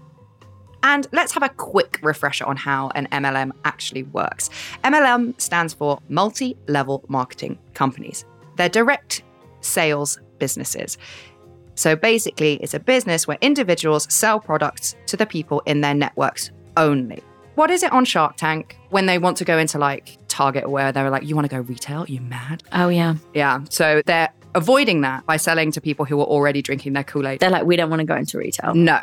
And 0.83 1.07
let's 1.13 1.33
have 1.33 1.43
a 1.43 1.51
quick 1.51 1.99
refresher 2.03 2.47
on 2.47 2.57
how 2.57 2.89
an 2.95 3.09
MLM 3.13 3.51
actually 3.67 4.05
works. 4.05 4.49
MLM 4.85 5.39
stands 5.39 5.75
for 5.75 6.01
multi 6.09 6.57
level 6.67 7.05
marketing 7.09 7.59
companies. 7.75 8.25
They're 8.57 8.71
direct 8.71 9.23
sales 9.61 10.19
businesses. 10.39 10.99
So 11.75 11.95
basically, 11.95 12.55
it's 12.55 12.75
a 12.75 12.81
business 12.81 13.29
where 13.29 13.39
individuals 13.41 14.13
sell 14.13 14.41
products 14.41 14.97
to 15.07 15.17
the 15.17 15.27
people 15.27 15.63
in 15.65 15.81
their 15.81 15.95
networks 15.95 16.51
only. 16.77 17.23
What 17.55 17.71
is 17.71 17.83
it 17.83 17.93
on 17.93 18.05
Shark 18.05 18.37
Tank 18.37 18.77
when 18.91 19.07
they 19.07 19.19
want 19.19 19.37
to 19.39 19.45
go 19.45 19.59
into 19.59 19.79
like 19.79 20.17
Target 20.29 20.65
or 20.65 20.71
where 20.71 20.93
they're 20.93 21.11
like, 21.11 21.25
you 21.25 21.35
want 21.37 21.49
to 21.49 21.57
go 21.57 21.61
retail? 21.63 22.05
You 22.07 22.21
mad? 22.21 22.63
Oh, 22.73 22.89
yeah. 22.89 23.17
Yeah. 23.35 23.61
So 23.71 24.03
they're 24.07 24.29
avoiding 24.55 25.03
that 25.03 25.25
by 25.27 25.37
selling 25.37 25.71
to 25.73 25.81
people 25.81 26.05
who 26.05 26.21
are 26.21 26.27
already 26.27 26.63
drinking 26.63 26.95
their 26.95 27.05
Kool 27.05 27.27
Aid. 27.29 27.41
They're 27.41 27.51
like, 27.51 27.65
we 27.65 27.77
don't 27.77 27.91
want 27.91 28.01
to 28.01 28.07
go 28.07 28.17
into 28.17 28.39
retail. 28.39 28.75
No. 28.75 29.01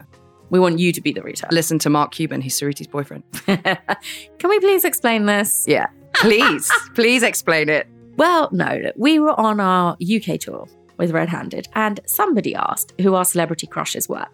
We 0.50 0.60
want 0.60 0.80
you 0.80 0.92
to 0.92 1.02
be 1.02 1.12
the 1.12 1.22
retailer. 1.22 1.50
Listen 1.52 1.80
to 1.80 1.90
Mark 1.90 2.12
Cuban, 2.12 2.42
he's 2.42 2.60
Suruthi's 2.60 2.88
boyfriend. 2.88 3.24
Can 3.46 4.50
we 4.50 4.60
please 4.60 4.86
explain 4.86 5.26
this? 5.26 5.66
Yeah. 5.68 5.88
Please, 6.16 6.72
please 6.94 7.24
explain 7.24 7.70
it. 7.70 7.88
Well, 8.18 8.50
no, 8.52 8.92
we 8.96 9.20
were 9.20 9.38
on 9.40 9.60
our 9.60 9.98
UK 10.02 10.40
tour 10.40 10.68
with 10.98 11.12
Red 11.12 11.30
Handed, 11.30 11.68
and 11.74 12.00
somebody 12.06 12.56
asked 12.56 12.94
who 13.02 13.16
our 13.16 13.26
celebrity 13.26 13.68
crushes 13.68 14.08
were. 14.10 14.26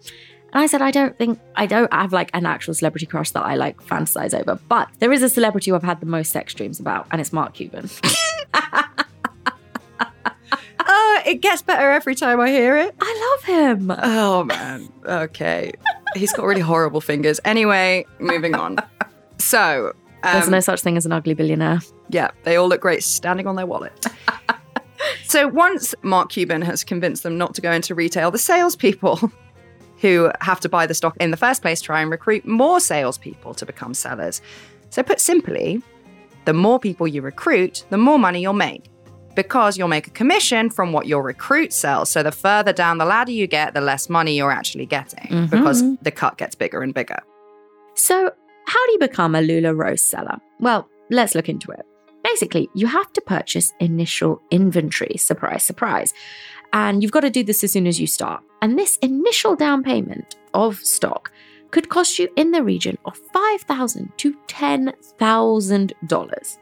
And 0.52 0.62
I 0.62 0.66
said, 0.66 0.82
I 0.82 0.90
don't 0.90 1.16
think, 1.16 1.38
I 1.56 1.64
don't 1.66 1.92
have 1.92 2.12
like 2.12 2.30
an 2.34 2.44
actual 2.44 2.74
celebrity 2.74 3.06
crush 3.06 3.30
that 3.30 3.42
I 3.42 3.54
like 3.54 3.82
fantasize 3.82 4.38
over, 4.38 4.58
but 4.68 4.90
there 4.98 5.12
is 5.12 5.22
a 5.22 5.28
celebrity 5.28 5.70
who 5.70 5.76
I've 5.76 5.82
had 5.82 6.00
the 6.00 6.06
most 6.06 6.30
sex 6.30 6.52
dreams 6.52 6.78
about, 6.78 7.06
and 7.10 7.20
it's 7.20 7.32
Mark 7.32 7.54
Cuban. 7.54 7.88
Oh, 10.84 11.22
it 11.24 11.36
gets 11.36 11.62
better 11.62 11.90
every 11.90 12.14
time 12.14 12.40
I 12.40 12.50
hear 12.50 12.76
it. 12.76 12.94
I 13.00 13.36
love 13.36 13.44
him. 13.44 13.94
Oh, 14.02 14.44
man. 14.44 14.92
Okay. 15.04 15.72
He's 16.14 16.32
got 16.32 16.44
really 16.44 16.60
horrible 16.60 17.00
fingers. 17.00 17.40
Anyway, 17.44 18.04
moving 18.18 18.54
on. 18.54 18.78
So, 19.38 19.94
There's 20.22 20.46
um, 20.46 20.50
no 20.50 20.60
such 20.60 20.80
thing 20.80 20.96
as 20.96 21.06
an 21.06 21.12
ugly 21.12 21.34
billionaire. 21.34 21.80
Yeah, 22.10 22.30
they 22.42 22.56
all 22.56 22.68
look 22.68 22.80
great 22.80 23.02
standing 23.02 23.46
on 23.46 23.56
their 23.56 23.66
wallet. 23.66 24.06
So 25.32 25.48
once 25.48 25.94
Mark 26.02 26.28
Cuban 26.28 26.60
has 26.60 26.84
convinced 26.84 27.22
them 27.22 27.38
not 27.38 27.54
to 27.54 27.62
go 27.62 27.72
into 27.72 27.94
retail, 27.94 28.30
the 28.30 28.36
salespeople 28.36 29.32
who 30.02 30.30
have 30.42 30.60
to 30.60 30.68
buy 30.68 30.86
the 30.86 30.92
stock 30.92 31.16
in 31.20 31.30
the 31.30 31.38
first 31.38 31.62
place 31.62 31.80
try 31.80 32.02
and 32.02 32.10
recruit 32.10 32.46
more 32.46 32.80
salespeople 32.80 33.54
to 33.54 33.64
become 33.64 33.94
sellers. 33.94 34.42
So 34.90 35.02
put 35.02 35.20
simply, 35.20 35.80
the 36.44 36.52
more 36.52 36.78
people 36.78 37.08
you 37.08 37.22
recruit, 37.22 37.86
the 37.88 37.96
more 37.96 38.18
money 38.18 38.42
you'll 38.42 38.52
make. 38.52 38.90
Because 39.34 39.78
you'll 39.78 39.88
make 39.88 40.06
a 40.06 40.10
commission 40.10 40.68
from 40.68 40.92
what 40.92 41.06
your 41.06 41.22
recruit 41.22 41.72
sells. 41.72 42.10
So 42.10 42.22
the 42.22 42.30
further 42.30 42.74
down 42.74 42.98
the 42.98 43.06
ladder 43.06 43.32
you 43.32 43.46
get, 43.46 43.72
the 43.72 43.80
less 43.80 44.10
money 44.10 44.36
you're 44.36 44.52
actually 44.52 44.84
getting 44.84 45.30
mm-hmm. 45.30 45.46
because 45.46 45.82
the 46.02 46.10
cut 46.10 46.36
gets 46.36 46.54
bigger 46.54 46.82
and 46.82 46.92
bigger. 46.92 47.20
So, 47.94 48.30
how 48.66 48.86
do 48.86 48.92
you 48.92 48.98
become 48.98 49.34
a 49.34 49.40
LuLaRoe's 49.40 50.02
seller? 50.02 50.36
Well, 50.60 50.90
let's 51.08 51.34
look 51.34 51.48
into 51.48 51.72
it. 51.72 51.86
Basically, 52.22 52.70
you 52.74 52.86
have 52.86 53.12
to 53.12 53.20
purchase 53.20 53.72
initial 53.80 54.40
inventory. 54.50 55.16
Surprise, 55.16 55.64
surprise. 55.64 56.14
And 56.72 57.02
you've 57.02 57.12
got 57.12 57.20
to 57.20 57.30
do 57.30 57.44
this 57.44 57.64
as 57.64 57.72
soon 57.72 57.86
as 57.86 58.00
you 58.00 58.06
start. 58.06 58.42
And 58.62 58.78
this 58.78 58.96
initial 58.98 59.56
down 59.56 59.82
payment 59.82 60.36
of 60.54 60.78
stock 60.78 61.32
could 61.70 61.88
cost 61.88 62.18
you 62.18 62.28
in 62.36 62.50
the 62.50 62.62
region 62.62 62.98
of 63.04 63.16
5,000 63.32 64.12
to 64.18 64.34
$10,000. 64.46 66.58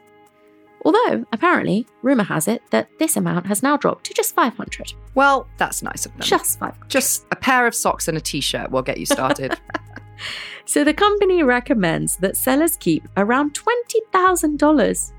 Although, 0.83 1.25
apparently, 1.31 1.85
rumor 2.01 2.23
has 2.23 2.47
it 2.47 2.63
that 2.71 2.89
this 2.97 3.15
amount 3.15 3.45
has 3.45 3.61
now 3.61 3.77
dropped 3.77 4.05
to 4.05 4.15
just 4.15 4.33
500. 4.33 4.93
Well, 5.13 5.47
that's 5.57 5.83
nice 5.83 6.07
of 6.07 6.11
them. 6.13 6.21
Just 6.21 6.57
500. 6.59 6.89
Just 6.89 7.27
a 7.31 7.35
pair 7.35 7.67
of 7.67 7.75
socks 7.75 8.07
and 8.07 8.17
a 8.17 8.21
t 8.21 8.41
shirt 8.41 8.71
will 8.71 8.81
get 8.81 8.97
you 8.97 9.05
started. 9.05 9.59
So 10.65 10.83
the 10.83 10.93
company 10.93 11.43
recommends 11.43 12.17
that 12.17 12.37
sellers 12.37 12.77
keep 12.77 13.07
around 13.17 13.55
$20,000 13.55 15.11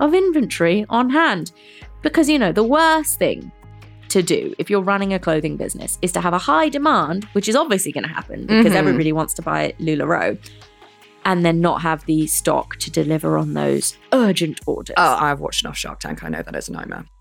of 0.00 0.14
inventory 0.14 0.84
on 0.88 1.10
hand. 1.10 1.52
Because, 2.02 2.28
you 2.28 2.38
know, 2.38 2.52
the 2.52 2.62
worst 2.64 3.18
thing 3.18 3.50
to 4.08 4.22
do 4.22 4.54
if 4.58 4.70
you're 4.70 4.80
running 4.82 5.12
a 5.12 5.18
clothing 5.18 5.56
business 5.56 5.98
is 6.02 6.12
to 6.12 6.20
have 6.20 6.32
a 6.32 6.38
high 6.38 6.68
demand, 6.68 7.24
which 7.32 7.48
is 7.48 7.56
obviously 7.56 7.90
going 7.92 8.04
to 8.04 8.10
happen 8.10 8.46
because 8.46 8.72
Mhm. 8.72 8.76
everybody 8.76 9.12
wants 9.12 9.34
to 9.34 9.42
buy 9.42 9.74
LuLaRoe, 9.80 10.38
and 11.24 11.44
then 11.44 11.60
not 11.60 11.82
have 11.82 12.04
the 12.06 12.26
stock 12.28 12.76
to 12.76 12.88
deliver 12.90 13.36
on 13.36 13.54
those 13.54 13.96
urgent 14.12 14.60
orders. 14.66 14.94
Oh, 14.96 15.16
I've 15.20 15.40
watched 15.40 15.64
enough 15.64 15.76
Shark 15.76 15.98
Tank. 15.98 16.22
I 16.22 16.28
know 16.28 16.40
that 16.42 16.54
is 16.54 16.68
a 16.68 16.72
nightmare. 16.72 17.04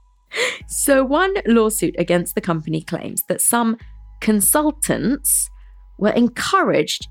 So, 0.67 1.03
one 1.03 1.34
lawsuit 1.46 1.96
against 1.98 2.36
the 2.36 2.41
company 2.41 2.82
claims 2.82 3.24
that 3.29 3.39
some 3.41 3.77
consultants 4.20 5.50
were 5.98 6.10
encouraged 6.12 7.08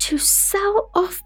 to 0.00 0.16
sell 0.18 0.90
off 0.94 1.20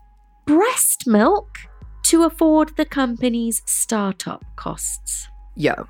breast 0.46 1.04
milk 1.06 1.58
to 2.06 2.22
afford 2.22 2.76
the 2.76 2.84
company's 2.84 3.62
startup 3.66 4.44
costs. 4.56 5.28
Yo, 5.56 5.88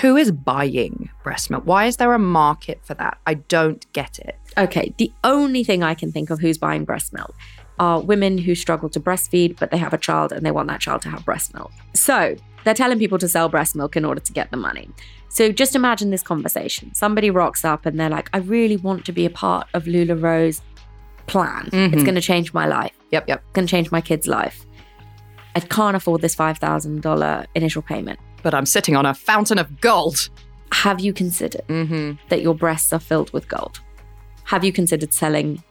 who 0.00 0.16
is 0.16 0.32
buying 0.32 1.10
breast 1.22 1.48
milk? 1.50 1.62
Why 1.64 1.86
is 1.86 1.96
there 1.98 2.12
a 2.12 2.18
market 2.18 2.80
for 2.82 2.94
that? 2.94 3.18
I 3.26 3.34
don't 3.34 3.84
get 3.92 4.18
it. 4.18 4.36
Okay, 4.58 4.92
the 4.98 5.12
only 5.22 5.62
thing 5.62 5.82
I 5.84 5.94
can 5.94 6.10
think 6.10 6.30
of 6.30 6.40
who's 6.40 6.58
buying 6.58 6.84
breast 6.84 7.12
milk 7.12 7.34
are 7.78 8.00
women 8.00 8.36
who 8.38 8.54
struggle 8.56 8.88
to 8.90 8.98
breastfeed, 9.00 9.58
but 9.60 9.70
they 9.70 9.76
have 9.78 9.92
a 9.92 9.98
child 9.98 10.32
and 10.32 10.44
they 10.44 10.50
want 10.50 10.68
that 10.68 10.80
child 10.80 11.02
to 11.02 11.08
have 11.08 11.24
breast 11.24 11.54
milk. 11.54 11.70
So 11.94 12.34
they're 12.64 12.74
telling 12.74 12.98
people 12.98 13.18
to 13.18 13.28
sell 13.28 13.48
breast 13.48 13.76
milk 13.76 13.96
in 13.96 14.04
order 14.04 14.20
to 14.20 14.32
get 14.32 14.50
the 14.50 14.56
money. 14.56 14.90
So 15.28 15.52
just 15.52 15.74
imagine 15.76 16.10
this 16.10 16.22
conversation. 16.22 16.94
Somebody 16.94 17.30
rocks 17.30 17.64
up 17.64 17.86
and 17.86 17.98
they're 17.98 18.10
like, 18.10 18.28
I 18.32 18.38
really 18.38 18.76
want 18.76 19.04
to 19.06 19.12
be 19.12 19.24
a 19.24 19.30
part 19.30 19.68
of 19.72 19.84
LuLaRoe's 19.84 20.60
plan. 21.26 21.66
It's 21.72 22.02
Mhm. 22.02 22.04
going 22.04 22.14
to 22.16 22.20
change 22.20 22.52
my 22.52 22.66
life. 22.66 22.92
Yep, 23.12 23.28
yep. 23.28 23.38
It's 23.38 23.52
going 23.54 23.66
to 23.66 23.70
change 23.70 23.90
my 23.92 24.00
kid's 24.00 24.26
life. 24.26 24.66
I 25.54 25.60
can't 25.60 25.96
afford 25.96 26.20
this 26.22 26.34
$5,000 26.34 27.46
initial 27.54 27.82
payment. 27.82 28.18
But 28.42 28.54
I'm 28.54 28.66
sitting 28.66 28.96
on 28.96 29.06
a 29.06 29.14
fountain 29.14 29.58
of 29.58 29.80
gold. 29.80 30.28
Have 30.72 31.00
you 31.00 31.12
considered 31.12 31.62
Mm-hmm. 31.68 32.12
that 32.28 32.42
your 32.42 32.54
breasts 32.54 32.92
are 32.92 32.98
filled 32.98 33.32
with 33.32 33.48
gold? 33.48 33.80
Have 34.44 34.64
you 34.64 34.72
considered 34.72 35.12
selling 35.14 35.62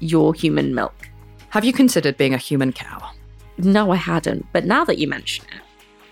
your 0.00 0.32
human 0.34 0.74
milk? 0.74 0.94
Have 1.50 1.64
you 1.64 1.72
considered 1.72 2.16
being 2.16 2.34
a 2.34 2.38
human 2.38 2.72
cow? 2.72 3.10
No, 3.58 3.90
I 3.90 3.96
hadn't, 3.96 4.46
but 4.52 4.64
now 4.64 4.84
that 4.84 4.98
you 4.98 5.06
mention 5.08 5.44
it. 5.46 5.60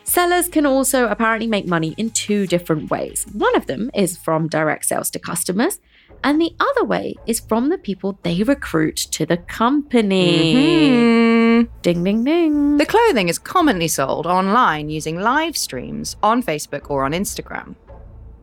Sellers 0.04 0.48
can 0.48 0.66
also 0.66 1.06
apparently 1.08 1.46
make 1.46 1.66
money 1.66 1.94
in 1.96 2.10
two 2.10 2.46
different 2.46 2.90
ways. 2.90 3.24
One 3.32 3.54
of 3.56 3.66
them 3.66 3.90
is 3.94 4.16
from 4.18 4.48
direct 4.48 4.84
sales 4.84 5.10
to 5.10 5.18
customers, 5.18 5.80
and 6.24 6.40
the 6.40 6.54
other 6.60 6.84
way 6.84 7.14
is 7.26 7.40
from 7.40 7.68
the 7.68 7.78
people 7.78 8.18
they 8.22 8.42
recruit 8.42 8.96
to 8.96 9.26
the 9.26 9.36
company. 9.36 10.52
Mhm. 10.54 11.68
Ding, 11.82 12.04
ding, 12.04 12.24
ding. 12.24 12.76
The 12.78 12.86
clothing 12.86 13.28
is 13.28 13.38
commonly 13.38 13.88
sold 13.88 14.26
online 14.26 14.88
using 14.88 15.20
live 15.20 15.56
streams 15.56 16.16
on 16.22 16.42
Facebook 16.42 16.90
or 16.90 17.04
on 17.04 17.12
Instagram. 17.12 17.74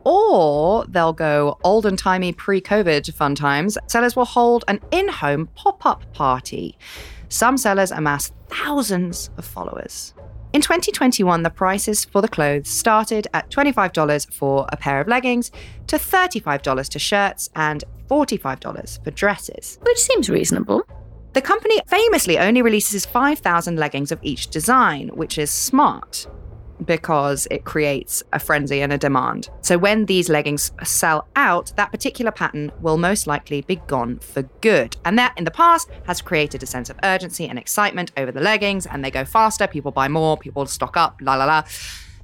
Or 0.04 0.84
they'll 0.88 1.12
go 1.12 1.58
old 1.62 1.84
and 1.84 1.98
timey 1.98 2.32
pre 2.32 2.60
COVID 2.60 3.12
fun 3.14 3.34
times. 3.34 3.76
Sellers 3.86 4.16
will 4.16 4.24
hold 4.24 4.64
an 4.68 4.80
in 4.90 5.08
home 5.08 5.48
pop 5.54 5.84
up 5.84 6.10
party. 6.14 6.78
Some 7.28 7.56
sellers 7.58 7.90
amass 7.90 8.32
thousands 8.48 9.30
of 9.36 9.44
followers. 9.44 10.14
In 10.52 10.60
2021, 10.60 11.44
the 11.44 11.50
prices 11.50 12.04
for 12.04 12.20
the 12.20 12.28
clothes 12.28 12.68
started 12.68 13.28
at 13.32 13.50
$25 13.50 14.32
for 14.32 14.66
a 14.72 14.76
pair 14.76 15.00
of 15.00 15.06
leggings, 15.06 15.52
to 15.86 15.96
$35 15.96 16.88
to 16.88 16.98
shirts, 16.98 17.48
and 17.54 17.84
$45 18.08 19.04
for 19.04 19.10
dresses. 19.12 19.78
Which 19.82 19.98
seems 19.98 20.28
reasonable. 20.28 20.82
The 21.34 21.40
company 21.40 21.80
famously 21.86 22.36
only 22.36 22.62
releases 22.62 23.06
5,000 23.06 23.76
leggings 23.76 24.10
of 24.10 24.18
each 24.22 24.48
design, 24.48 25.10
which 25.14 25.38
is 25.38 25.52
smart 25.52 26.26
because 26.84 27.46
it 27.50 27.64
creates 27.64 28.22
a 28.32 28.38
frenzy 28.38 28.80
and 28.80 28.92
a 28.92 28.98
demand. 28.98 29.48
So 29.62 29.78
when 29.78 30.06
these 30.06 30.28
leggings 30.28 30.72
sell 30.82 31.26
out, 31.36 31.72
that 31.76 31.90
particular 31.90 32.30
pattern 32.30 32.72
will 32.80 32.96
most 32.96 33.26
likely 33.26 33.62
be 33.62 33.76
gone 33.76 34.18
for 34.18 34.42
good. 34.60 34.96
And 35.04 35.18
that 35.18 35.34
in 35.36 35.44
the 35.44 35.50
past 35.50 35.88
has 36.06 36.20
created 36.20 36.62
a 36.62 36.66
sense 36.66 36.90
of 36.90 36.98
urgency 37.02 37.48
and 37.48 37.58
excitement 37.58 38.12
over 38.16 38.32
the 38.32 38.40
leggings, 38.40 38.86
and 38.86 39.04
they 39.04 39.10
go 39.10 39.24
faster, 39.24 39.66
people 39.66 39.92
buy 39.92 40.08
more, 40.08 40.36
people 40.36 40.66
stock 40.66 40.96
up, 40.96 41.16
la 41.20 41.34
la 41.34 41.44
la. 41.44 41.64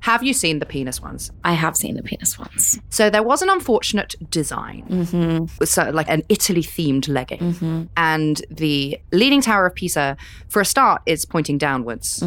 Have 0.06 0.22
you 0.22 0.32
seen 0.32 0.60
the 0.60 0.66
penis 0.66 1.00
ones? 1.02 1.32
I 1.42 1.54
have 1.54 1.76
seen 1.76 1.96
the 1.96 2.02
penis 2.02 2.38
ones. 2.38 2.78
So 2.90 3.10
there 3.10 3.25
was 3.25 3.42
an 3.42 3.48
unfortunate 3.50 4.14
design. 4.30 4.84
Mm-hmm. 4.88 5.64
So 5.64 5.90
like 5.90 6.08
an 6.08 6.22
Italy 6.28 6.62
themed 6.62 7.08
legging. 7.08 7.40
Mm-hmm. 7.40 7.82
And 7.96 8.40
the 8.48 9.00
Leaning 9.12 9.40
Tower 9.40 9.66
of 9.66 9.75
Pisa, 9.75 10.16
for 10.48 10.60
a 10.60 10.64
start, 10.64 11.02
is 11.06 11.25
pointing 11.25 11.58
downwards 11.58 12.22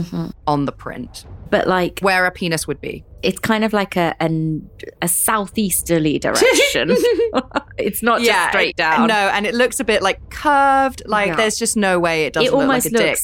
on 0.45 0.65
the 0.65 0.73
print, 0.73 1.25
But 1.49 1.67
like, 1.67 1.99
where 2.01 2.25
a 2.25 2.31
penis 2.31 2.67
would 2.67 2.81
be. 2.81 3.05
it's 3.23 3.39
kind 3.39 3.63
of 3.63 3.71
like 3.73 3.95
a 3.95 4.13
an, 4.19 4.69
a 5.01 5.07
southeasterly 5.07 6.19
direction. 6.25 6.95
it's 7.77 8.03
not 8.03 8.21
just 8.21 8.49
straight 8.49 8.71
it- 8.71 8.75
down. 8.75 9.07
No, 9.07 9.15
and 9.15 9.45
it 9.45 9.53
looks 9.55 9.79
a 9.79 9.85
bit 9.85 10.01
like 10.01 10.19
curved. 10.29 11.01
Like 11.05 11.27
Yeah. 11.29 11.35
there's 11.37 11.57
just 11.57 11.77
no 11.77 11.97
way 11.99 12.25
it 12.25 12.33
doesn't 12.33 12.47
it 12.47 12.51
look 12.51 12.61
almost 12.61 12.91
like 12.91 13.01
a 13.01 13.05
dick. 13.05 13.17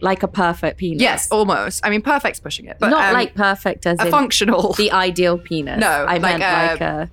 Like 0.00 0.22
a 0.22 0.28
perfect 0.28 0.78
penis. 0.78 1.00
Yes, 1.02 1.30
almost. 1.30 1.84
I 1.84 1.90
mean, 1.90 2.02
perfect's 2.02 2.40
pushing 2.40 2.66
it, 2.66 2.76
but 2.78 2.90
not 2.90 3.04
um, 3.08 3.14
like 3.14 3.34
perfect 3.34 3.86
as 3.86 3.98
a 4.00 4.06
in 4.06 4.10
functional, 4.10 4.72
the 4.74 4.92
ideal 4.92 5.38
penis. 5.38 5.80
No, 5.80 5.88
I 5.88 6.18
like 6.18 6.22
meant 6.22 6.42
a- 6.42 6.72
like 6.72 6.80
a 6.80 7.10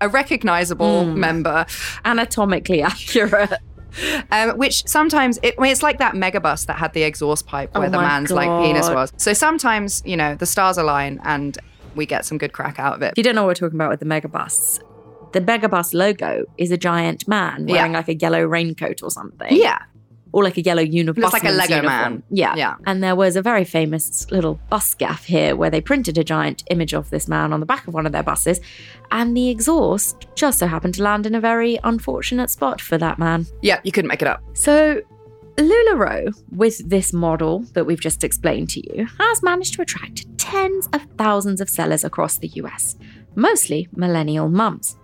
a 0.00 0.08
recognizable 0.08 1.04
Mm. 1.04 1.16
member. 1.16 1.66
anatomically 2.04 2.82
accurate. 2.82 3.52
um, 4.32 4.56
which 4.58 4.86
sometimes 4.88 5.38
it, 5.42 5.54
I 5.58 5.62
mean, 5.62 5.70
it's 5.72 5.82
like 5.82 5.98
that 5.98 6.14
megabus 6.14 6.66
that 6.66 6.76
had 6.78 6.92
the 6.94 7.02
exhaust 7.02 7.46
pipe 7.46 7.74
where 7.74 7.86
Oh 7.88 7.90
the 7.90 7.98
man's 7.98 8.30
like 8.30 8.48
penis 8.64 8.88
was. 8.88 9.12
So 9.16 9.32
sometimes 9.32 10.02
you 10.04 10.16
know 10.16 10.34
the 10.34 10.46
stars 10.46 10.78
align 10.78 11.20
and 11.24 11.56
we 11.94 12.06
get 12.06 12.24
some 12.24 12.38
good 12.38 12.52
crack 12.52 12.78
out 12.78 12.94
of 12.96 13.02
it. 13.02 13.12
If 13.12 13.18
you 13.18 13.22
don't 13.24 13.34
know 13.34 13.42
what 13.42 13.48
we're 13.60 13.66
talking 13.68 13.76
about 13.76 13.90
with 13.90 14.00
the 14.00 14.06
megabus, 14.06 14.80
the 15.32 15.40
megabus 15.40 15.92
logo 15.94 16.46
is 16.58 16.70
a 16.70 16.76
giant 16.78 17.28
man 17.28 17.68
Yeah. 17.68 17.74
wearing 17.74 17.92
like 17.92 18.08
a 18.08 18.14
yellow 18.14 18.42
raincoat 18.44 19.02
or 19.02 19.10
something. 19.10 19.54
Yeah, 19.54 19.78
Or 20.32 20.42
like 20.42 20.56
a 20.56 20.62
yellow 20.62 20.82
uniform. 20.82 21.22
Looks 21.22 21.34
like 21.34 21.44
a 21.44 21.50
Lego 21.50 21.82
man. 21.82 22.22
Yeah. 22.30 22.54
Yeah. 22.56 22.76
And 22.86 23.02
there 23.02 23.14
was 23.14 23.36
a 23.36 23.42
very 23.42 23.64
famous 23.64 24.30
little 24.30 24.58
bus 24.70 24.94
gaff 24.94 25.24
here 25.26 25.54
where 25.54 25.68
they 25.70 25.80
printed 25.80 26.16
a 26.16 26.24
giant 26.24 26.64
image 26.70 26.94
of 26.94 27.10
this 27.10 27.28
man 27.28 27.52
on 27.52 27.60
the 27.60 27.66
back 27.66 27.86
of 27.86 27.92
one 27.94 28.06
of 28.06 28.12
their 28.12 28.22
buses. 28.22 28.58
And 29.10 29.36
the 29.36 29.50
exhaust 29.50 30.26
just 30.34 30.58
so 30.58 30.66
happened 30.66 30.94
to 30.94 31.02
land 31.02 31.26
in 31.26 31.34
a 31.34 31.40
very 31.40 31.78
unfortunate 31.84 32.48
spot 32.48 32.80
for 32.80 32.96
that 32.98 33.18
man. 33.18 33.46
yeah, 33.60 33.80
you 33.84 33.92
couldn't 33.92 34.08
make 34.08 34.22
it 34.22 34.28
up. 34.28 34.42
So, 34.54 35.02
LuLaRoe, 35.56 36.32
with 36.50 36.88
this 36.88 37.12
model 37.12 37.60
that 37.74 37.84
we've 37.84 38.00
just 38.00 38.24
explained 38.24 38.70
to 38.70 38.80
you, 38.80 39.06
has 39.18 39.42
managed 39.42 39.74
to 39.74 39.82
attract 39.82 40.26
tens 40.38 40.88
of 40.94 41.02
thousands 41.18 41.60
of 41.60 41.68
sellers 41.68 42.04
across 42.04 42.38
the 42.38 42.48
US, 42.54 42.96
mostly 43.34 43.86
millennial 43.94 44.48
mums. 44.48 44.96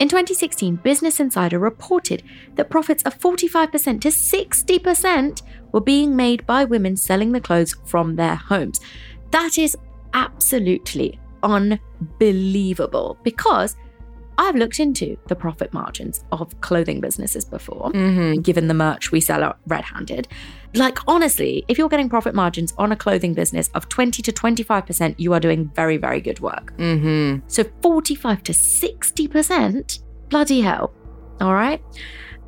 In 0.00 0.08
2016, 0.08 0.76
Business 0.76 1.20
Insider 1.20 1.58
reported 1.60 2.24
that 2.56 2.68
profits 2.68 3.04
of 3.04 3.18
45% 3.18 4.00
to 4.00 4.08
60% 4.08 5.42
were 5.72 5.80
being 5.80 6.16
made 6.16 6.44
by 6.46 6.64
women 6.64 6.96
selling 6.96 7.30
the 7.30 7.40
clothes 7.40 7.76
from 7.84 8.16
their 8.16 8.34
homes. 8.34 8.80
That 9.30 9.56
is 9.56 9.76
absolutely 10.12 11.18
unbelievable 11.44 13.18
because 13.22 13.76
I've 14.36 14.56
looked 14.56 14.80
into 14.80 15.16
the 15.28 15.36
profit 15.36 15.72
margins 15.72 16.24
of 16.32 16.60
clothing 16.60 17.00
businesses 17.00 17.44
before, 17.44 17.92
mm-hmm. 17.92 18.40
given 18.40 18.66
the 18.66 18.74
merch 18.74 19.12
we 19.12 19.20
sell 19.20 19.44
at 19.44 19.58
Red 19.66 19.84
Handed. 19.84 20.26
Like, 20.74 20.98
honestly, 21.06 21.64
if 21.68 21.78
you're 21.78 21.88
getting 21.88 22.08
profit 22.08 22.34
margins 22.34 22.74
on 22.78 22.90
a 22.90 22.96
clothing 22.96 23.32
business 23.32 23.68
of 23.74 23.88
20 23.88 24.22
to 24.22 24.32
25%, 24.32 25.14
you 25.18 25.32
are 25.32 25.40
doing 25.40 25.70
very, 25.74 25.96
very 25.96 26.20
good 26.20 26.40
work. 26.40 26.76
Mm-hmm. 26.78 27.46
So 27.46 27.64
45 27.80 28.42
to 28.42 28.52
60%, 28.52 30.02
bloody 30.28 30.60
hell. 30.60 30.92
All 31.40 31.54
right. 31.54 31.80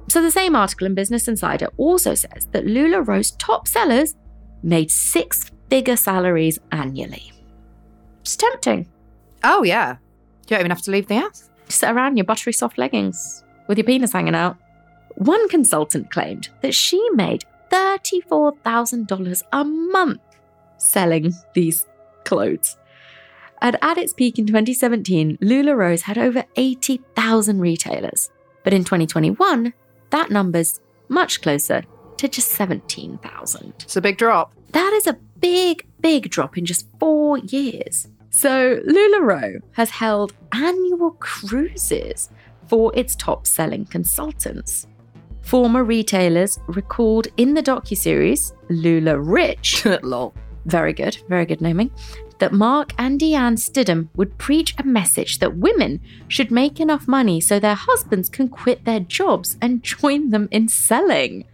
So 0.08 0.22
the 0.22 0.30
same 0.30 0.56
article 0.56 0.86
in 0.86 0.94
Business 0.94 1.28
Insider 1.28 1.68
also 1.76 2.14
says 2.14 2.46
that 2.52 2.64
LuLaRoe's 2.64 3.32
top 3.32 3.68
sellers 3.68 4.14
made 4.62 4.90
six 4.90 5.50
figure 5.70 5.96
salaries 5.96 6.58
annually. 6.72 7.32
It's 8.20 8.36
tempting. 8.36 8.88
Oh 9.44 9.62
yeah, 9.62 9.92
you 9.92 10.48
don't 10.48 10.60
even 10.60 10.70
have 10.70 10.82
to 10.82 10.90
leave 10.90 11.06
the 11.06 11.20
house. 11.20 11.50
sit 11.68 11.90
around 11.90 12.12
in 12.12 12.16
your 12.16 12.24
buttery 12.24 12.52
soft 12.52 12.78
leggings 12.78 13.44
with 13.68 13.78
your 13.78 13.84
penis 13.84 14.12
hanging 14.12 14.34
out. 14.34 14.56
One 15.16 15.48
consultant 15.48 16.10
claimed 16.10 16.48
that 16.60 16.74
she 16.74 17.04
made 17.14 17.44
$34,000 17.70 19.42
a 19.52 19.64
month 19.64 20.20
selling 20.78 21.32
these 21.54 21.86
clothes. 22.24 22.76
And 23.62 23.76
at 23.82 23.98
its 23.98 24.12
peak 24.12 24.38
in 24.38 24.46
2017, 24.46 25.38
LuLaRoe's 25.38 26.02
had 26.02 26.18
over 26.18 26.44
80,000 26.56 27.60
retailers. 27.60 28.30
But 28.64 28.74
in 28.74 28.84
2021, 28.84 29.72
that 30.10 30.30
number's 30.30 30.80
much 31.08 31.40
closer 31.40 31.82
to 32.18 32.28
just 32.28 32.50
17,000. 32.50 33.74
It's 33.80 33.96
a 33.96 34.00
big 34.00 34.18
drop. 34.18 34.52
That 34.72 34.92
is 34.94 35.06
a 35.06 35.18
big, 35.40 35.86
big 36.00 36.30
drop 36.30 36.58
in 36.58 36.66
just 36.66 36.86
four 36.98 37.38
years. 37.38 38.08
So, 38.30 38.80
LuLaRoe 38.86 39.60
has 39.72 39.90
held 39.90 40.34
annual 40.52 41.12
cruises 41.12 42.28
for 42.68 42.94
its 42.94 43.16
top 43.16 43.46
selling 43.46 43.86
consultants. 43.86 44.86
Former 45.46 45.84
retailers 45.84 46.58
recalled 46.66 47.28
in 47.36 47.54
the 47.54 47.62
docuseries 47.62 48.52
LuLaRich, 48.68 50.00
Lol. 50.02 50.34
very 50.64 50.92
good, 50.92 51.18
very 51.28 51.46
good 51.46 51.60
naming, 51.60 51.90
that 52.38 52.52
Mark 52.52 52.92
and 52.98 53.20
Deanne 53.20 53.56
Stidham 53.56 54.08
would 54.16 54.36
preach 54.38 54.74
a 54.78 54.82
message 54.82 55.38
that 55.38 55.56
women 55.56 56.00
should 56.28 56.50
make 56.50 56.80
enough 56.80 57.06
money 57.06 57.40
so 57.40 57.58
their 57.60 57.76
husbands 57.76 58.28
can 58.28 58.48
quit 58.48 58.84
their 58.84 59.00
jobs 59.00 59.56
and 59.62 59.82
join 59.84 60.30
them 60.30 60.48
in 60.50 60.68
selling. 60.68 61.44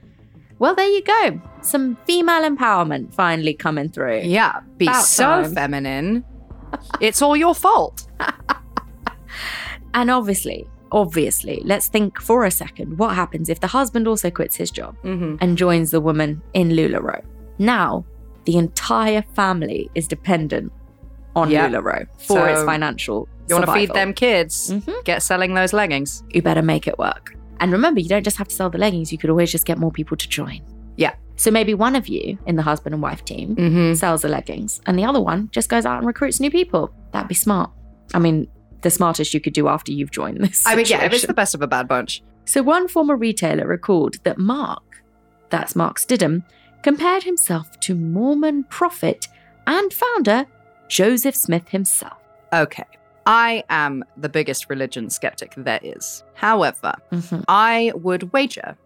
Well, 0.59 0.75
there 0.75 0.89
you 0.89 1.03
go. 1.03 1.41
Some 1.61 1.97
female 2.07 2.49
empowerment 2.49 3.13
finally 3.13 3.53
coming 3.53 3.91
through. 3.91 4.21
Yeah, 4.21 4.61
be 4.79 4.87
About 4.87 5.05
so 5.05 5.25
time. 5.25 5.55
feminine. 5.55 6.25
it's 7.01 7.21
all 7.21 7.37
your 7.37 7.55
fault. 7.55 8.07
And 9.95 10.11
obviously, 10.11 10.67
obviously, 10.93 11.61
let's 11.65 11.89
think 11.89 12.21
for 12.21 12.45
a 12.45 12.51
second 12.51 12.99
what 12.99 13.15
happens 13.15 13.49
if 13.49 13.61
the 13.61 13.67
husband 13.67 14.07
also 14.07 14.31
quits 14.31 14.57
his 14.57 14.71
job 14.71 14.95
Mm-hmm. 15.03 15.37
and 15.41 15.59
joins 15.59 15.91
the 15.91 16.01
woman 16.01 16.41
in 16.55 16.71
LuLaRoe. 16.71 17.23
Now, 17.59 18.05
the 18.45 18.57
entire 18.57 19.23
family 19.35 19.91
is 19.95 20.07
dependent 20.07 20.73
on 21.35 21.51
Yeah. 21.51 21.69
LuLaRoe 21.69 22.07
for 22.19 22.49
its 22.49 22.61
So, 22.61 22.67
financial 22.67 23.29
You 23.49 23.57
want 23.57 23.67
to 23.67 23.73
feed 23.73 23.93
them 23.93 24.13
kids? 24.15 24.73
Mhm. 24.73 25.05
Get 25.05 25.23
selling 25.23 25.55
those 25.55 25.73
leggings. 25.73 26.23
You 26.31 26.43
better 26.43 26.63
make 26.63 26.87
it 26.87 26.99
work. 26.99 27.35
And 27.61 27.73
remember, 27.73 28.01
you 28.01 28.09
don't 28.09 28.25
just 28.25 28.37
have 28.39 28.49
to 28.49 28.55
sell 28.55 28.71
the 28.71 28.79
leggings, 28.79 29.11
you 29.13 29.19
could 29.19 29.31
always 29.31 29.51
just 29.53 29.67
get 29.67 29.79
more 29.79 29.91
people 29.91 30.17
to 30.17 30.29
join. 30.29 30.61
Yeah. 30.97 31.15
So 31.37 31.51
maybe 31.51 31.75
one 31.75 31.97
of 31.97 32.07
you 32.09 32.39
in 32.47 32.57
the 32.57 32.63
husband 32.63 32.95
and 32.95 33.03
wife 33.03 33.25
team 33.25 33.57
Mm-hmm. 33.57 33.95
sells 33.95 34.23
the 34.23 34.29
leggings, 34.29 34.81
and 34.87 34.99
the 34.99 35.05
other 35.05 35.21
one 35.21 35.49
just 35.53 35.69
goes 35.69 35.85
out 35.87 35.99
and 35.99 36.07
recruits 36.07 36.39
new 36.41 36.51
people. 36.51 36.91
That'd 37.13 37.29
be 37.29 37.35
smart. 37.35 37.71
I 38.15 38.19
mean, 38.19 38.47
the 38.83 38.91
smartest 38.91 39.33
you 39.35 39.41
could 39.41 39.53
do 39.53 39.69
after 39.69 39.93
you've 39.93 40.11
joined 40.11 40.39
this. 40.43 40.65
I 40.67 40.75
mean, 40.77 40.87
yeah, 40.89 41.03
it's 41.05 41.27
the 41.27 41.35
best 41.35 41.55
of 41.55 41.63
a 41.63 41.67
bad 41.67 41.89
bunch. 41.89 42.23
So 42.45 42.63
one 42.63 42.89
former 42.89 43.17
retailer 43.17 43.67
recalled 43.67 44.17
that 44.25 44.39
Mark, 44.39 45.03
that's 45.51 45.75
Mark 45.77 45.99
Stidham, 45.99 46.45
compared 46.83 47.23
himself 47.23 47.79
to 47.81 47.95
Mormon 47.95 48.65
prophet 48.65 49.29
and 49.67 49.93
founder 49.93 50.47
Joseph 50.89 51.37
Smith 51.37 51.69
himself. 51.69 52.19
Okay. 52.53 52.85
I 53.25 53.63
am 53.71 54.05
the 54.17 54.29
biggest 54.29 54.69
religion 54.69 55.09
skeptic 55.09 55.55
there 55.57 55.79
is. 55.83 56.25
However, 56.35 56.95
Mhm. 57.13 57.45
I 57.47 57.93
would 57.95 58.33
wager 58.33 58.77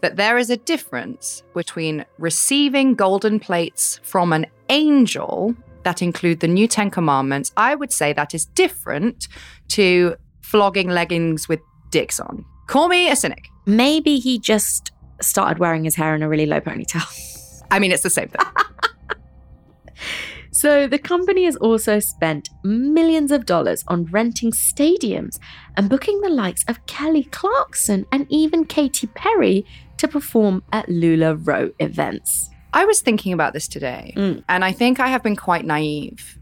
that 0.00 0.14
there 0.16 0.38
is 0.38 0.48
a 0.50 0.56
difference 0.56 1.42
between 1.54 2.04
receiving 2.18 2.94
golden 2.94 3.40
plates 3.40 3.98
from 4.04 4.32
an 4.32 4.46
angel 4.68 5.56
that 5.84 6.02
include 6.02 6.40
the 6.40 6.48
new 6.48 6.66
Ten 6.66 6.90
Commandments. 6.90 7.52
I 7.56 7.74
would 7.74 7.92
say 7.92 8.12
that 8.12 8.34
is 8.34 8.46
different 8.46 9.28
to 9.68 10.16
flogging 10.42 10.88
leggings 10.88 11.48
with 11.48 11.60
dicks 11.90 12.20
on. 12.20 12.44
Call 12.66 12.88
me 12.88 13.10
a 13.10 13.16
cynic. 13.16 13.48
Maybe 13.66 14.18
he 14.18 14.38
just 14.38 14.92
started 15.20 15.58
wearing 15.58 15.84
his 15.84 15.94
hair 15.94 16.14
in 16.14 16.22
a 16.22 16.28
really 16.28 16.46
low 16.46 16.60
ponytail. 16.60 17.06
I 17.70 17.78
mean, 17.78 17.92
it's 17.92 18.02
the 18.02 18.10
same 18.10 18.28
thing. 18.28 18.46
So 20.54 20.86
the 20.86 21.00
company 21.00 21.46
has 21.46 21.56
also 21.56 21.98
spent 21.98 22.48
millions 22.62 23.32
of 23.32 23.44
dollars 23.44 23.82
on 23.88 24.04
renting 24.04 24.52
stadiums 24.52 25.40
and 25.76 25.90
booking 25.90 26.20
the 26.20 26.30
likes 26.30 26.64
of 26.68 26.86
Kelly 26.86 27.24
Clarkson 27.24 28.06
and 28.12 28.24
even 28.30 28.64
Katy 28.64 29.08
Perry 29.08 29.66
to 29.96 30.06
perform 30.06 30.62
at 30.72 30.86
LuLaRoe 30.86 31.74
events. 31.80 32.50
I 32.74 32.84
was 32.84 33.00
thinking 33.00 33.32
about 33.32 33.52
this 33.54 33.68
today, 33.68 34.12
Mm. 34.16 34.42
and 34.48 34.64
I 34.64 34.72
think 34.72 35.00
I 35.00 35.08
have 35.08 35.22
been 35.22 35.36
quite 35.36 35.64
naive 35.64 36.38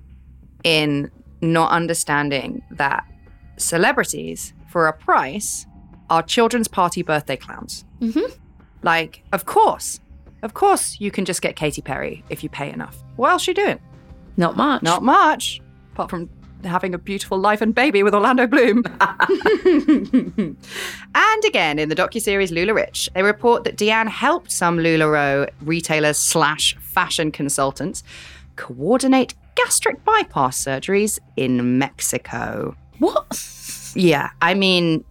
in 0.64 1.10
not 1.40 1.70
understanding 1.70 2.62
that 2.72 3.04
celebrities, 3.58 4.52
for 4.68 4.88
a 4.88 4.92
price, 4.92 5.66
are 6.10 6.22
children's 6.22 6.68
party 6.68 7.02
birthday 7.02 7.36
clowns. 7.36 7.84
Mhm. 8.00 8.36
Like, 8.82 9.22
of 9.32 9.44
course, 9.46 10.00
of 10.42 10.54
course, 10.54 10.96
you 11.00 11.10
can 11.10 11.24
just 11.24 11.40
get 11.42 11.54
Katy 11.54 11.82
Perry 11.82 12.24
if 12.30 12.42
you 12.42 12.48
pay 12.48 12.72
enough. 12.72 12.96
What 13.16 13.30
else 13.30 13.42
she 13.42 13.52
doing? 13.54 13.78
Not 14.36 14.56
much. 14.56 14.82
Not 14.82 15.02
much, 15.02 15.60
apart 15.92 16.10
from 16.10 16.28
having 16.64 16.94
a 16.94 16.98
beautiful 16.98 17.38
life 17.38 17.60
and 17.60 17.74
baby 17.74 18.02
with 18.02 18.14
Orlando 18.14 18.46
Bloom. 18.46 18.82
and 21.14 21.44
again, 21.44 21.78
in 21.78 21.88
the 21.88 21.96
docuseries 21.96 22.50
LuLaRich, 22.50 23.08
they 23.14 23.22
report 23.22 23.64
that 23.64 23.76
Deanne 23.76 24.08
helped 24.08 24.50
some 24.50 24.78
LuLaRoe 24.78 25.48
retailers 25.62 26.18
slash 26.18 26.76
fashion 26.76 27.30
consultants 27.30 28.02
coordinate 28.56 29.34
gastric 29.54 30.04
bypass 30.04 30.62
surgeries 30.62 31.18
in 31.36 31.78
Mexico. 31.78 32.76
What? 32.98 33.92
Yeah, 33.94 34.30
I 34.40 34.54
mean, 34.54 35.04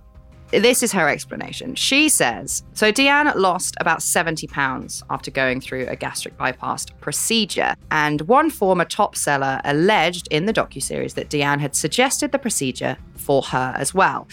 this 0.51 0.83
is 0.83 0.91
her 0.91 1.07
explanation. 1.07 1.75
She 1.75 2.09
says 2.09 2.63
so 2.73 2.91
Deanne 2.91 3.33
lost 3.35 3.75
about 3.79 4.03
70 4.03 4.47
pounds 4.47 5.03
after 5.09 5.31
going 5.31 5.61
through 5.61 5.87
a 5.87 5.95
gastric 5.95 6.37
bypass 6.37 6.85
procedure. 6.99 7.75
And 7.89 8.21
one 8.21 8.49
former 8.49 8.85
top 8.85 9.15
seller 9.15 9.61
alleged 9.63 10.27
in 10.29 10.45
the 10.45 10.53
docuseries 10.53 11.13
that 11.15 11.29
Deanne 11.29 11.59
had 11.59 11.75
suggested 11.75 12.31
the 12.31 12.39
procedure 12.39 12.97
for 13.15 13.41
her 13.43 13.73
as 13.77 13.93
well. 13.93 14.27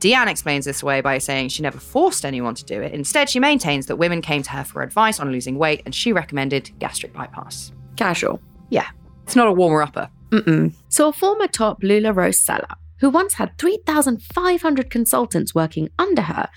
Deanne 0.00 0.28
explains 0.28 0.66
this 0.66 0.82
away 0.82 1.00
by 1.00 1.18
saying 1.18 1.48
she 1.48 1.62
never 1.62 1.78
forced 1.78 2.26
anyone 2.26 2.54
to 2.54 2.64
do 2.64 2.82
it. 2.82 2.92
Instead, 2.92 3.30
she 3.30 3.40
maintains 3.40 3.86
that 3.86 3.96
women 3.96 4.20
came 4.20 4.42
to 4.42 4.50
her 4.50 4.62
for 4.62 4.82
advice 4.82 5.18
on 5.18 5.32
losing 5.32 5.56
weight 5.56 5.82
and 5.86 5.94
she 5.94 6.12
recommended 6.12 6.70
gastric 6.78 7.12
bypass. 7.14 7.72
Casual. 7.96 8.40
Yeah, 8.68 8.88
it's 9.22 9.36
not 9.36 9.48
a 9.48 9.52
warmer 9.52 9.82
upper. 9.82 10.10
Mm-mm. 10.30 10.74
So, 10.88 11.08
a 11.08 11.12
former 11.12 11.46
top 11.46 11.80
LuLaRoe 11.82 12.34
seller 12.34 12.68
who 13.00 13.10
once 13.10 13.34
had 13.34 13.58
3,500 13.58 14.90
consultants 14.90 15.54
working 15.54 15.88
under 15.98 16.22
her 16.22 16.48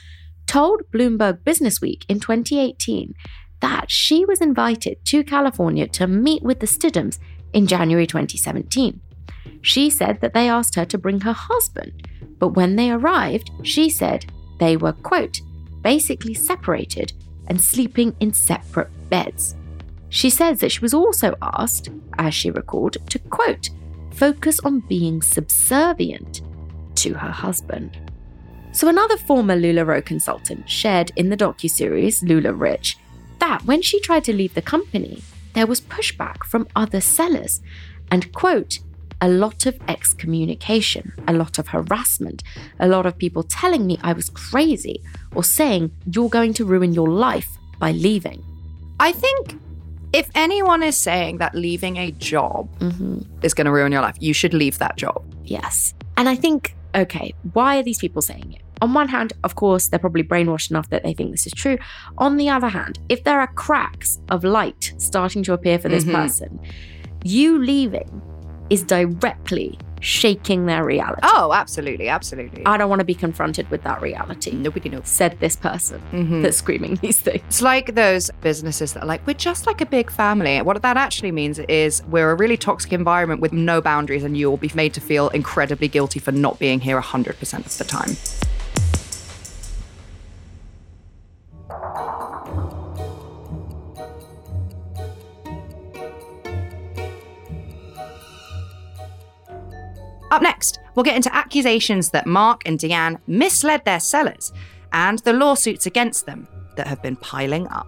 told 0.45 0.81
Bloomberg 0.93 1.43
Businessweek 1.43 2.05
in 2.07 2.19
2018 2.19 3.13
that 3.59 3.89
she 3.89 4.23
was 4.25 4.41
invited 4.41 5.03
to 5.05 5.23
California 5.23 5.87
to 5.87 6.07
meet 6.07 6.43
with 6.43 6.59
the 6.59 6.67
Stidhams 6.67 7.19
in 7.53 7.67
January 7.67 8.07
2017. 8.07 9.01
She 9.61 9.89
said 9.89 10.21
that 10.21 10.33
they 10.33 10.47
asked 10.49 10.75
her 10.75 10.85
to 10.85 10.97
bring 10.97 11.21
her 11.21 11.33
husband, 11.33 12.07
but 12.39 12.49
when 12.49 12.75
they 12.75 12.91
arrived, 12.91 13.51
she 13.63 13.89
said 13.89 14.31
they 14.59 14.77
were, 14.77 14.93
quote, 14.93 15.41
basically 15.81 16.33
separated 16.33 17.13
and 17.47 17.59
sleeping 17.59 18.15
in 18.19 18.33
separate 18.33 18.89
beds. 19.09 19.55
She 20.09 20.29
says 20.29 20.59
that 20.59 20.71
she 20.71 20.79
was 20.79 20.93
also 20.93 21.35
asked, 21.41 21.89
as 22.17 22.33
she 22.33 22.51
recalled, 22.51 22.97
to 23.09 23.19
quote, 23.19 23.69
focus 24.17 24.59
on 24.61 24.79
being 24.81 25.21
subservient 25.21 26.41
to 26.95 27.13
her 27.13 27.31
husband. 27.31 27.99
So 28.71 28.87
another 28.87 29.17
former 29.17 29.55
LuLaRoe 29.55 30.05
consultant 30.05 30.69
shared 30.69 31.11
in 31.15 31.29
the 31.29 31.37
docuseries 31.37 32.23
LuLaRich 32.23 32.95
that 33.39 33.63
when 33.65 33.81
she 33.81 33.99
tried 34.01 34.23
to 34.25 34.33
leave 34.33 34.55
the 34.55 34.61
company, 34.61 35.21
there 35.53 35.67
was 35.67 35.81
pushback 35.81 36.43
from 36.43 36.67
other 36.75 37.01
sellers 37.01 37.61
and 38.11 38.31
quote, 38.33 38.79
a 39.21 39.27
lot 39.27 39.65
of 39.65 39.79
excommunication, 39.87 41.11
a 41.27 41.33
lot 41.33 41.57
of 41.57 41.67
harassment, 41.67 42.43
a 42.79 42.87
lot 42.87 43.05
of 43.05 43.17
people 43.17 43.43
telling 43.43 43.85
me 43.87 43.97
I 44.03 44.13
was 44.13 44.29
crazy 44.29 45.01
or 45.33 45.43
saying 45.43 45.91
you're 46.11 46.29
going 46.29 46.53
to 46.53 46.65
ruin 46.65 46.93
your 46.93 47.09
life 47.09 47.57
by 47.79 47.91
leaving. 47.91 48.43
I 48.99 49.11
think 49.11 49.59
if 50.13 50.29
anyone 50.35 50.83
is 50.83 50.95
saying 50.95 51.37
that 51.39 51.53
leaving 51.55 51.97
a 51.97 52.11
job 52.11 52.69
is 53.43 53.53
going 53.53 53.65
to 53.65 53.71
ruin 53.71 53.91
your 53.91 54.01
life, 54.01 54.15
you 54.19 54.33
should 54.33 54.53
leave 54.53 54.77
that 54.79 54.97
job. 54.97 55.23
Yes. 55.43 55.93
And 56.15 56.27
I 56.29 56.35
think, 56.35 56.75
okay, 56.95 57.33
why 57.53 57.77
are 57.77 57.83
these 57.83 57.99
people 57.99 58.21
saying 58.21 58.53
it? 58.53 58.61
On 58.81 58.93
one 58.93 59.07
hand, 59.07 59.33
of 59.43 59.55
course, 59.55 59.87
they're 59.87 59.99
probably 59.99 60.23
brainwashed 60.23 60.69
enough 60.69 60.89
that 60.89 61.03
they 61.03 61.13
think 61.13 61.31
this 61.31 61.47
is 61.47 61.53
true. 61.53 61.77
On 62.19 62.37
the 62.37 62.47
other 62.49 62.69
hand, 62.69 62.99
if 63.09 63.23
there 63.23 63.39
are 63.39 63.47
cracks 63.47 64.19
of 64.29 64.43
light 64.43 64.93
starting 64.97 65.43
to 65.43 65.53
appear 65.53 65.79
for 65.79 65.89
this 65.89 66.03
Mhm. 66.03 66.13
person, 66.13 66.59
you 67.23 67.57
leaving 67.57 68.21
is 68.69 68.83
directly 68.83 69.77
shaking 69.99 70.65
their 70.65 70.83
reality. 70.83 71.21
Oh, 71.23 71.51
absolutely, 71.53 72.07
absolutely. 72.09 72.65
I 72.65 72.77
don't 72.77 72.89
want 72.89 72.99
to 72.99 73.05
be 73.05 73.15
confronted 73.15 73.69
with 73.69 73.83
that 73.83 74.01
reality. 74.01 74.51
Nobody 74.51 74.89
knows. 74.89 75.07
Said 75.07 75.39
this 75.39 75.55
person 75.55 76.01
Mhm. 76.13 76.41
that's 76.43 76.57
screaming 76.57 76.95
these 77.01 77.19
things. 77.19 77.41
It's 77.47 77.61
like 77.61 77.95
those 77.95 78.29
businesses 78.41 78.93
that 78.93 79.03
are 79.03 79.07
like, 79.07 79.25
we're 79.25 79.33
just 79.33 79.65
like 79.67 79.81
a 79.81 79.85
big 79.85 80.11
family. 80.11 80.61
What 80.61 80.81
that 80.81 80.97
actually 80.97 81.31
means 81.31 81.59
is 81.59 82.03
we're 82.09 82.31
a 82.31 82.35
really 82.35 82.57
toxic 82.57 82.93
environment 82.93 83.41
with 83.41 83.53
no 83.53 83.81
boundaries, 83.81 84.23
and 84.23 84.37
you'll 84.37 84.57
be 84.57 84.71
made 84.75 84.93
to 84.93 85.01
feel 85.01 85.29
incredibly 85.29 85.87
guilty 85.87 86.19
for 86.19 86.31
not 86.31 86.59
being 86.59 86.79
here 86.79 86.97
100% 86.97 87.65
of 87.65 87.77
the 87.77 87.83
time. 87.83 88.15
Up 100.29 100.41
next, 100.41 100.79
we'll 100.95 101.03
get 101.03 101.15
into 101.15 101.33
accusations 101.33 102.09
that 102.09 102.27
Mark 102.27 102.61
and 102.65 102.77
Deanne 102.77 103.19
misled 103.27 103.85
their 103.85 103.99
sellers 103.99 104.51
and 104.91 105.19
the 105.19 105.33
lawsuits 105.33 105.85
against 105.85 106.25
them 106.25 106.47
that 106.75 106.87
have 106.87 107.01
been 107.01 107.15
piling 107.15 107.67
up. 107.67 107.87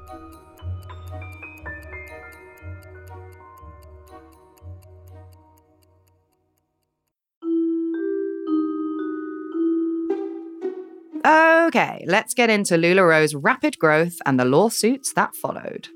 Okay, 11.26 12.04
let's 12.08 12.34
get 12.34 12.50
into 12.50 12.76
LuLaRoe's 12.76 13.36
rapid 13.36 13.78
growth 13.78 14.18
and 14.26 14.40
the 14.40 14.46
lawsuits 14.46 15.14
that 15.14 15.36
followed. 15.36 15.90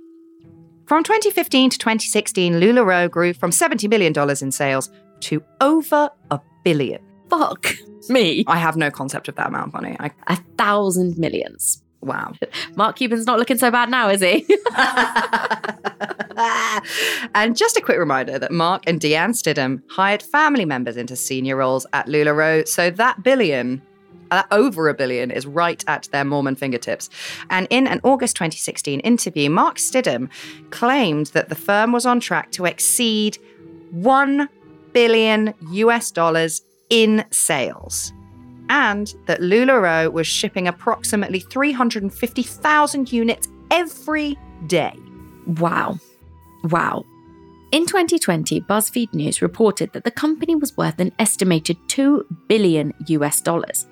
From 0.85 1.03
2015 1.03 1.71
to 1.71 1.77
2016, 1.77 2.59
LuLaRoe 2.59 3.09
grew 3.09 3.33
from 3.33 3.51
$70 3.51 3.89
million 3.89 4.13
in 4.41 4.51
sales 4.51 4.91
to 5.21 5.43
over 5.61 6.09
a 6.31 6.39
billion. 6.63 7.01
Fuck 7.29 7.73
me. 8.09 8.43
I 8.47 8.57
have 8.57 8.75
no 8.75 8.91
concept 8.91 9.27
of 9.27 9.35
that 9.35 9.47
amount 9.47 9.67
of 9.67 9.73
money. 9.73 9.95
I, 9.99 10.11
A 10.27 10.35
thousand 10.57 11.17
millions. 11.17 11.81
wow. 12.01 12.33
Mark 12.75 12.97
Cuban's 12.97 13.25
not 13.25 13.39
looking 13.39 13.57
so 13.57 13.71
bad 13.71 13.89
now, 13.89 14.09
is 14.09 14.21
he? 14.21 14.45
and 17.35 17.55
just 17.55 17.77
a 17.77 17.81
quick 17.81 17.97
reminder 17.97 18.37
that 18.39 18.51
Mark 18.51 18.83
and 18.87 18.99
Deanne 18.99 19.29
Stidham 19.31 19.81
hired 19.89 20.21
family 20.21 20.65
members 20.65 20.97
into 20.97 21.15
senior 21.15 21.55
roles 21.55 21.85
at 21.93 22.07
LuLaRoe, 22.07 22.67
so 22.67 22.89
that 22.89 23.23
billion, 23.23 23.81
uh, 24.31 24.43
over 24.51 24.89
a 24.89 24.93
billion, 24.93 25.31
is 25.31 25.45
right 25.45 25.83
at 25.87 26.09
their 26.11 26.25
Mormon 26.25 26.55
fingertips. 26.55 27.09
And 27.49 27.67
in 27.69 27.87
an 27.87 28.01
August 28.03 28.35
2016 28.35 28.99
interview, 29.01 29.49
Mark 29.49 29.77
Stidham 29.77 30.29
claimed 30.71 31.27
that 31.27 31.49
the 31.49 31.55
firm 31.55 31.91
was 31.91 32.05
on 32.05 32.19
track 32.19 32.51
to 32.53 32.65
exceed 32.65 33.37
1 33.91 34.49
billion 34.93 35.53
US 35.71 36.11
dollars 36.11 36.61
in 36.89 37.25
sales. 37.31 38.13
And 38.69 39.13
that 39.25 39.41
LuLaRoe 39.41 40.11
was 40.11 40.25
shipping 40.25 40.67
approximately 40.67 41.39
350,000 41.39 43.11
units 43.11 43.47
every 43.71 44.37
day. 44.67 44.95
Wow. 45.45 45.99
Wow. 46.63 47.03
In 47.71 47.85
2020, 47.85 48.61
BuzzFeed 48.61 49.13
News 49.13 49.41
reported 49.41 49.91
that 49.93 50.03
the 50.03 50.11
company 50.11 50.55
was 50.55 50.77
worth 50.77 50.99
an 50.99 51.11
estimated 51.19 51.77
2 51.87 52.25
billion 52.47 52.93
US 53.07 53.41
dollars. 53.41 53.87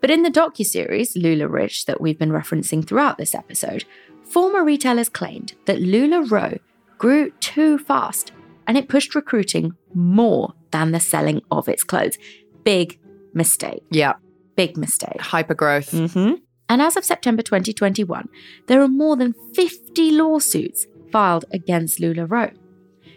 But 0.00 0.10
in 0.10 0.22
the 0.22 0.30
docuseries 0.30 1.16
LuLaRich 1.16 1.86
that 1.86 2.00
we've 2.00 2.18
been 2.18 2.30
referencing 2.30 2.86
throughout 2.86 3.16
this 3.18 3.34
episode, 3.34 3.84
former 4.24 4.64
retailers 4.64 5.08
claimed 5.08 5.54
that 5.66 5.78
LuLaRoe 5.78 6.58
grew 6.98 7.30
too 7.40 7.78
fast 7.78 8.32
and 8.68 8.76
it 8.76 8.88
pushed 8.88 9.16
recruiting 9.16 9.72
more 9.94 10.52
than 10.70 10.92
the 10.92 11.00
selling 11.00 11.42
of 11.50 11.68
its 11.68 11.82
clothes. 11.82 12.16
Big 12.62 13.00
mistake. 13.34 13.82
Yeah, 13.90 14.14
Big 14.54 14.76
mistake. 14.76 15.18
hypergrowth. 15.18 15.90
Mm-hmm. 15.92 16.34
And 16.68 16.82
as 16.82 16.96
of 16.96 17.04
September 17.04 17.42
2021, 17.42 18.28
there 18.66 18.82
are 18.82 18.88
more 18.88 19.16
than 19.16 19.34
50 19.54 20.12
lawsuits 20.12 20.86
filed 21.10 21.46
against 21.50 21.98
LuLaRoe. 21.98 22.54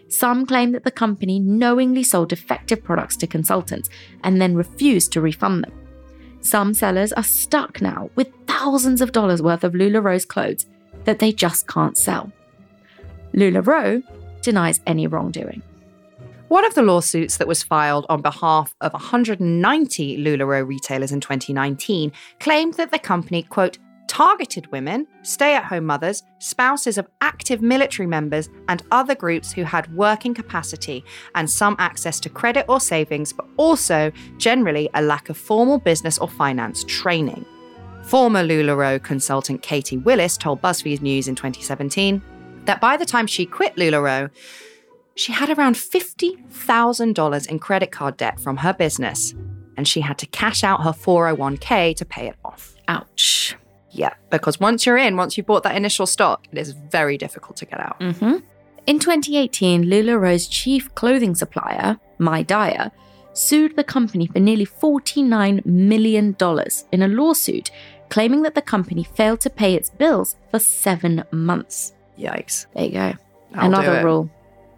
Some 0.08 0.46
claim 0.46 0.72
that 0.72 0.84
the 0.84 0.90
company 0.90 1.38
knowingly 1.38 2.02
sold 2.02 2.30
defective 2.30 2.82
products 2.82 3.16
to 3.18 3.26
consultants 3.26 3.88
and 4.24 4.40
then 4.40 4.54
refused 4.54 5.12
to 5.12 5.20
refund 5.20 5.64
them. 5.64 5.72
Some 6.40 6.74
sellers 6.74 7.12
are 7.12 7.22
stuck 7.22 7.80
now 7.80 8.10
with 8.14 8.32
thousands 8.46 9.00
of 9.00 9.12
dollars 9.12 9.42
worth 9.42 9.64
of 9.64 9.74
LuLaRoe's 9.74 10.24
clothes 10.24 10.66
that 11.04 11.18
they 11.18 11.32
just 11.32 11.66
can't 11.66 11.96
sell. 11.98 12.32
LuLaRoe 13.34 14.02
denies 14.42 14.80
any 14.86 15.06
wrongdoing. 15.06 15.62
One 16.48 16.66
of 16.66 16.74
the 16.74 16.82
lawsuits 16.82 17.38
that 17.38 17.48
was 17.48 17.62
filed 17.62 18.04
on 18.10 18.20
behalf 18.20 18.74
of 18.82 18.92
190 18.92 20.18
LuLaRoe 20.18 20.66
retailers 20.66 21.10
in 21.10 21.20
2019 21.20 22.12
claimed 22.40 22.74
that 22.74 22.90
the 22.90 22.98
company, 22.98 23.42
quote, 23.44 23.78
targeted 24.06 24.70
women, 24.70 25.06
stay 25.22 25.54
at 25.54 25.64
home 25.64 25.86
mothers, 25.86 26.22
spouses 26.38 26.98
of 26.98 27.08
active 27.22 27.62
military 27.62 28.06
members, 28.06 28.50
and 28.68 28.82
other 28.90 29.14
groups 29.14 29.50
who 29.50 29.62
had 29.62 29.90
working 29.94 30.34
capacity 30.34 31.02
and 31.34 31.48
some 31.48 31.74
access 31.78 32.20
to 32.20 32.28
credit 32.28 32.66
or 32.68 32.78
savings, 32.78 33.32
but 33.32 33.46
also 33.56 34.12
generally 34.36 34.90
a 34.92 35.00
lack 35.00 35.30
of 35.30 35.38
formal 35.38 35.78
business 35.78 36.18
or 36.18 36.28
finance 36.28 36.84
training. 36.84 37.46
Former 38.02 38.42
LuLaRoe 38.42 39.02
consultant 39.02 39.62
Katie 39.62 39.96
Willis 39.96 40.36
told 40.36 40.60
BuzzFeed 40.60 41.00
News 41.00 41.28
in 41.28 41.34
2017 41.34 42.20
that 42.64 42.80
by 42.80 42.96
the 42.96 43.04
time 43.04 43.26
she 43.26 43.46
quit 43.46 43.76
LuLaRoe, 43.76 44.30
she 45.14 45.32
had 45.32 45.50
around 45.50 45.74
$50,000 45.74 47.46
in 47.48 47.58
credit 47.58 47.92
card 47.92 48.16
debt 48.16 48.40
from 48.40 48.58
her 48.58 48.72
business, 48.72 49.34
and 49.76 49.86
she 49.86 50.00
had 50.00 50.18
to 50.18 50.26
cash 50.26 50.64
out 50.64 50.82
her 50.84 50.92
401k 50.92 51.96
to 51.96 52.04
pay 52.04 52.28
it 52.28 52.36
off. 52.44 52.74
Ouch. 52.88 53.56
Yeah, 53.90 54.14
because 54.30 54.58
once 54.58 54.86
you're 54.86 54.96
in, 54.96 55.16
once 55.16 55.36
you've 55.36 55.46
bought 55.46 55.64
that 55.64 55.76
initial 55.76 56.06
stock, 56.06 56.46
it 56.50 56.58
is 56.58 56.72
very 56.72 57.18
difficult 57.18 57.56
to 57.58 57.66
get 57.66 57.80
out. 57.80 58.00
Mm-hmm. 58.00 58.38
In 58.86 58.98
2018, 58.98 59.84
LuLaRoe's 59.84 60.48
chief 60.48 60.92
clothing 60.94 61.34
supplier, 61.34 61.98
My 62.18 62.42
Dyer, 62.42 62.90
sued 63.34 63.76
the 63.76 63.84
company 63.84 64.26
for 64.26 64.40
nearly 64.40 64.66
$49 64.66 65.64
million 65.64 66.36
in 66.92 67.02
a 67.02 67.08
lawsuit 67.08 67.70
claiming 68.08 68.42
that 68.42 68.54
the 68.54 68.60
company 68.60 69.04
failed 69.04 69.40
to 69.40 69.48
pay 69.48 69.74
its 69.74 69.88
bills 69.88 70.36
for 70.50 70.58
seven 70.58 71.24
months. 71.30 71.94
Yikes. 72.18 72.66
There 72.74 72.84
you 72.84 72.92
go. 72.92 73.12
I'll 73.54 73.68
Another 73.68 74.04
rule 74.04 74.30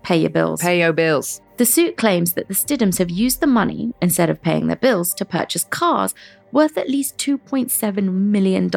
pay 0.04 0.18
your 0.18 0.30
bills. 0.30 0.60
Pay 0.60 0.80
your 0.80 0.92
bills. 0.92 1.40
The 1.56 1.64
suit 1.64 1.96
claims 1.96 2.34
that 2.34 2.48
the 2.48 2.54
Stidhams 2.54 2.98
have 2.98 3.10
used 3.10 3.40
the 3.40 3.46
money, 3.46 3.94
instead 4.00 4.30
of 4.30 4.42
paying 4.42 4.66
their 4.66 4.76
bills, 4.76 5.14
to 5.14 5.24
purchase 5.24 5.64
cars 5.64 6.14
worth 6.52 6.78
at 6.78 6.90
least 6.90 7.18
$2.7 7.18 8.12
million, 8.12 8.70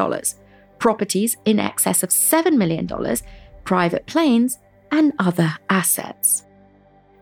properties 0.80 1.38
in 1.46 1.60
excess 1.60 2.02
of 2.02 2.10
$7 2.10 2.56
million, 2.56 2.88
private 3.64 4.06
planes, 4.08 4.58
and 4.92 5.14
other 5.20 5.56
assets. 5.70 6.46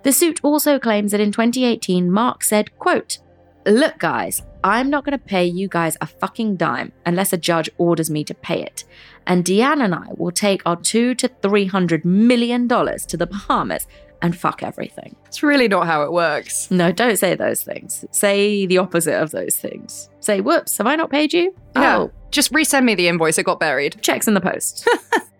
The 0.04 0.14
suit 0.14 0.40
also 0.44 0.78
claims 0.78 1.12
that 1.12 1.20
in 1.20 1.32
2018, 1.32 2.12
Mark 2.12 2.44
said, 2.44 2.78
quote, 2.78 3.18
Look, 3.66 3.98
guys, 3.98 4.44
I'm 4.66 4.90
not 4.90 5.06
going 5.06 5.18
to 5.18 5.24
pay 5.24 5.46
you 5.46 5.68
guys 5.68 5.96
a 6.02 6.08
fucking 6.08 6.56
dime 6.56 6.92
unless 7.06 7.32
a 7.32 7.38
judge 7.38 7.70
orders 7.78 8.10
me 8.10 8.24
to 8.24 8.34
pay 8.34 8.64
it. 8.64 8.84
And 9.28 9.46
Deanne 9.46 9.84
and 9.84 9.94
I 9.94 10.08
will 10.18 10.32
take 10.32 10.64
our 10.66 10.76
two 10.76 11.14
to 11.16 11.28
three 11.28 11.66
hundred 11.66 12.04
million 12.04 12.68
dollars 12.68 13.06
to 13.08 13.16
the 13.18 13.28
Bahamas 13.28 13.86
and 14.24 14.36
fuck 14.36 14.64
everything. 14.64 15.16
It's 15.28 15.44
really 15.44 15.68
not 15.68 15.86
how 15.86 16.02
it 16.02 16.12
works. 16.12 16.72
No, 16.72 16.92
don't 16.92 17.18
say 17.18 17.36
those 17.36 17.62
things. 17.62 18.06
Say 18.10 18.66
the 18.66 18.80
opposite 18.80 19.22
of 19.22 19.30
those 19.30 19.56
things. 19.56 20.10
Say, 20.20 20.42
whoops, 20.42 20.76
have 20.80 20.88
I 20.88 20.96
not 20.96 21.12
paid 21.12 21.32
you? 21.32 21.54
Yeah. 21.76 21.98
Oh, 21.98 22.12
Just 22.32 22.52
resend 22.52 22.86
me 22.86 22.96
the 22.96 23.08
invoice. 23.08 23.38
It 23.38 23.44
got 23.44 23.60
buried. 23.60 24.02
checks 24.02 24.28
in 24.28 24.34
the 24.34 24.42
post. 24.42 24.88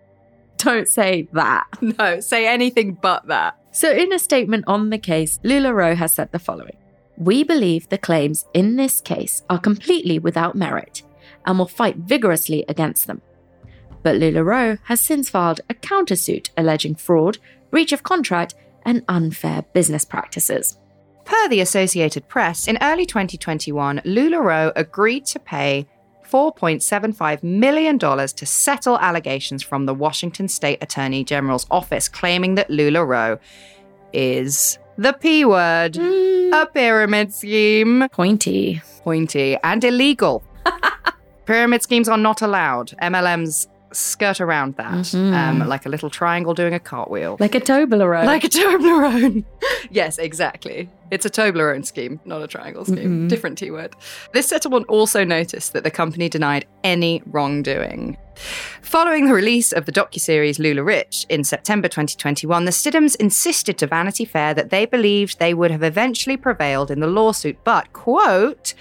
don't 0.58 0.86
say 0.86 1.26
that. 1.32 1.66
No, 1.80 2.20
say 2.20 2.46
anything 2.46 2.94
but 2.94 3.26
that. 3.26 3.58
So, 3.72 3.90
in 3.90 4.12
a 4.12 4.20
statement 4.20 4.64
on 4.68 4.90
the 4.90 4.98
case, 4.98 5.40
LuLaRoe 5.42 5.96
has 5.96 6.12
said 6.12 6.30
the 6.30 6.38
following 6.38 6.76
We 7.16 7.44
believe 7.44 7.88
the 7.88 7.98
claims 7.98 8.44
in 8.52 8.76
this 8.76 9.00
case 9.00 9.42
are 9.48 9.58
completely 9.58 10.18
without 10.18 10.54
merit 10.54 11.02
and 11.46 11.58
will 11.58 11.68
fight 11.68 11.96
vigorously 11.96 12.64
against 12.68 13.06
them. 13.06 13.22
But 14.02 14.16
LuLaRoe 14.16 14.78
has 14.84 15.00
since 15.00 15.30
filed 15.30 15.60
a 15.70 15.74
countersuit 15.74 16.50
alleging 16.56 16.94
fraud, 16.94 17.38
breach 17.70 17.92
of 17.92 18.02
contract, 18.02 18.54
and 18.84 19.04
unfair 19.08 19.62
business 19.72 20.04
practices. 20.04 20.78
Per 21.24 21.48
the 21.48 21.60
Associated 21.60 22.28
Press, 22.28 22.68
in 22.68 22.78
early 22.80 23.04
2021, 23.04 24.02
LuLaRoe 24.04 24.72
agreed 24.76 25.24
to 25.26 25.40
pay 25.40 25.86
$4.75 26.24 27.42
million 27.42 27.98
to 27.98 28.46
settle 28.46 28.98
allegations 28.98 29.62
from 29.62 29.86
the 29.86 29.94
Washington 29.94 30.48
State 30.48 30.82
Attorney 30.82 31.24
General's 31.24 31.66
office 31.70 32.08
claiming 32.08 32.54
that 32.56 32.68
LuLaRoe 32.68 33.38
is 34.12 34.78
the 34.96 35.12
P 35.12 35.44
word, 35.44 35.94
mm. 35.94 36.62
a 36.62 36.66
pyramid 36.66 37.32
scheme, 37.32 38.08
Pointy. 38.12 38.80
pointy, 39.02 39.56
and 39.62 39.84
illegal. 39.84 40.42
pyramid 41.46 41.82
schemes 41.82 42.08
are 42.08 42.18
not 42.18 42.42
allowed. 42.42 42.94
MLMs 43.02 43.66
skirt 43.92 44.40
around 44.40 44.76
that, 44.76 45.14
um, 45.14 45.60
like 45.60 45.86
a 45.86 45.88
little 45.88 46.10
triangle 46.10 46.54
doing 46.54 46.74
a 46.74 46.80
cartwheel. 46.80 47.36
Like 47.38 47.54
a 47.54 47.60
Toblerone. 47.60 48.26
Like 48.26 48.44
a 48.44 48.48
Toblerone. 48.48 49.44
yes, 49.90 50.18
exactly. 50.18 50.88
It's 51.10 51.24
a 51.24 51.30
Toblerone 51.30 51.86
scheme, 51.86 52.20
not 52.24 52.42
a 52.42 52.48
triangle 52.48 52.84
scheme. 52.84 53.28
Different 53.28 53.58
T 53.58 53.70
word. 53.70 53.94
This 54.32 54.48
settlement 54.48 54.86
also 54.88 55.24
noticed 55.24 55.72
that 55.72 55.84
the 55.84 55.90
company 55.90 56.28
denied 56.28 56.66
any 56.82 57.22
wrongdoing. 57.26 58.16
Following 58.82 59.26
the 59.26 59.34
release 59.34 59.72
of 59.72 59.86
the 59.86 59.92
docuseries 59.92 60.58
LuLaRich 60.58 61.26
in 61.28 61.44
September 61.44 61.88
2021, 61.88 62.64
the 62.64 62.70
Stidhams 62.70 63.16
insisted 63.16 63.78
to 63.78 63.86
Vanity 63.86 64.24
Fair 64.24 64.52
that 64.52 64.70
they 64.70 64.84
believed 64.84 65.38
they 65.38 65.54
would 65.54 65.70
have 65.70 65.82
eventually 65.82 66.36
prevailed 66.36 66.90
in 66.90 67.00
the 67.00 67.06
lawsuit, 67.06 67.56
but, 67.64 67.92
quote, 67.92 68.74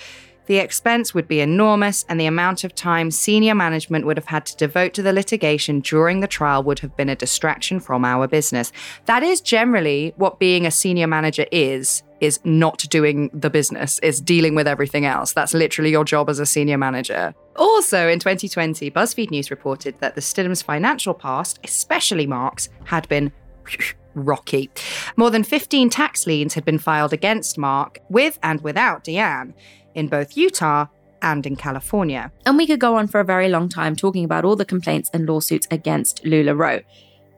the 0.47 0.57
expense 0.57 1.13
would 1.13 1.27
be 1.27 1.39
enormous, 1.39 2.05
and 2.09 2.19
the 2.19 2.25
amount 2.25 2.63
of 2.63 2.75
time 2.75 3.11
senior 3.11 3.55
management 3.55 4.05
would 4.05 4.17
have 4.17 4.27
had 4.27 4.45
to 4.47 4.55
devote 4.57 4.93
to 4.95 5.01
the 5.01 5.13
litigation 5.13 5.79
during 5.79 6.19
the 6.19 6.27
trial 6.27 6.63
would 6.63 6.79
have 6.79 6.95
been 6.95 7.09
a 7.09 7.15
distraction 7.15 7.79
from 7.79 8.05
our 8.05 8.27
business. 8.27 8.71
That 9.05 9.23
is 9.23 9.41
generally 9.41 10.13
what 10.17 10.39
being 10.39 10.65
a 10.65 10.71
senior 10.71 11.07
manager 11.07 11.45
is, 11.51 12.03
is 12.21 12.39
not 12.43 12.85
doing 12.89 13.29
the 13.33 13.49
business, 13.49 13.99
is 13.99 14.21
dealing 14.21 14.55
with 14.55 14.67
everything 14.67 15.05
else. 15.05 15.33
That's 15.33 15.53
literally 15.53 15.91
your 15.91 16.05
job 16.05 16.29
as 16.29 16.39
a 16.39 16.45
senior 16.45 16.77
manager. 16.77 17.33
Also, 17.55 18.07
in 18.07 18.19
2020, 18.19 18.91
BuzzFeed 18.91 19.31
News 19.31 19.51
reported 19.51 19.99
that 19.99 20.15
the 20.15 20.21
Stidham's 20.21 20.61
financial 20.61 21.13
past, 21.13 21.59
especially 21.63 22.27
Mark's, 22.27 22.69
had 22.83 23.07
been 23.09 23.31
rocky. 24.15 24.69
More 25.17 25.29
than 25.29 25.43
15 25.43 25.89
tax 25.89 26.25
liens 26.25 26.53
had 26.53 26.65
been 26.65 26.79
filed 26.79 27.13
against 27.13 27.57
Mark, 27.57 27.99
with 28.09 28.39
and 28.43 28.61
without 28.61 29.03
Deanne, 29.03 29.53
in 29.95 30.07
both 30.07 30.37
Utah 30.37 30.85
and 31.21 31.45
in 31.45 31.55
California. 31.55 32.31
And 32.45 32.57
we 32.57 32.67
could 32.67 32.79
go 32.79 32.95
on 32.95 33.07
for 33.07 33.19
a 33.19 33.25
very 33.25 33.49
long 33.49 33.67
time 33.67 33.95
talking 33.95 34.23
about 34.23 34.45
all 34.45 34.55
the 34.55 34.65
complaints 34.65 35.09
and 35.13 35.27
lawsuits 35.27 35.67
against 35.71 36.23
LuLaRoe. 36.23 36.83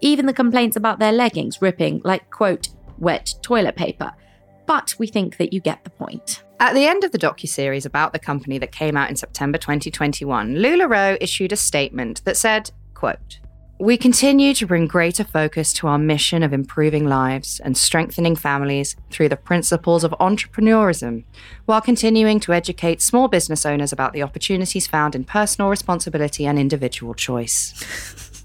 Even 0.02 0.26
the 0.26 0.34
complaints 0.34 0.76
about 0.76 1.00
their 1.00 1.12
leggings 1.12 1.62
ripping 1.62 2.02
like, 2.04 2.30
quote, 2.30 2.70
wet 2.98 3.34
toilet 3.42 3.76
paper. 3.76 4.12
But 4.66 4.96
we 5.00 5.08
think 5.08 5.38
that 5.38 5.54
you 5.54 5.62
get 5.62 5.84
the 5.84 5.90
point. 5.90 6.44
At 6.60 6.74
the 6.74 6.86
end 6.86 7.04
of 7.04 7.12
the 7.12 7.20
docuseries 7.20 7.86
about 7.86 8.14
the 8.14 8.20
company 8.20 8.58
that 8.58 8.72
came 8.72 8.98
out 8.98 9.10
in 9.10 9.16
September 9.16 9.58
2021, 9.58 10.56
LuLaRoe 10.56 11.18
issued 11.22 11.52
a 11.52 11.56
statement 11.56 12.24
that 12.26 12.36
said, 12.36 12.72
quote, 12.94 13.40
we 13.80 13.98
continue 13.98 14.54
to 14.56 14.66
bring 14.66 14.88
greater 14.88 15.24
focus 15.24 15.72
to 15.74 15.88
our 15.88 16.00
mission 16.00 16.42
of 16.42 16.52
improving 16.52 17.08
lives 17.08 17.60
and 17.60 17.78
strengthening 17.78 18.36
families 18.36 18.96
through 19.12 19.30
the 19.30 19.38
principles 19.38 20.04
of 20.04 20.12
entrepreneurism, 20.20 21.24
while 21.66 21.82
continuing 21.82 22.40
to 22.40 22.54
educate 22.54 23.02
small 23.02 23.28
business 23.28 23.66
owners 23.66 23.94
about 23.94 24.14
the 24.14 24.24
opportunities 24.24 24.88
found 24.88 25.14
in 25.14 25.24
personal 25.24 25.70
responsibility 25.70 26.46
and 26.48 26.58
individual 26.58 27.14
choice. 27.14 28.44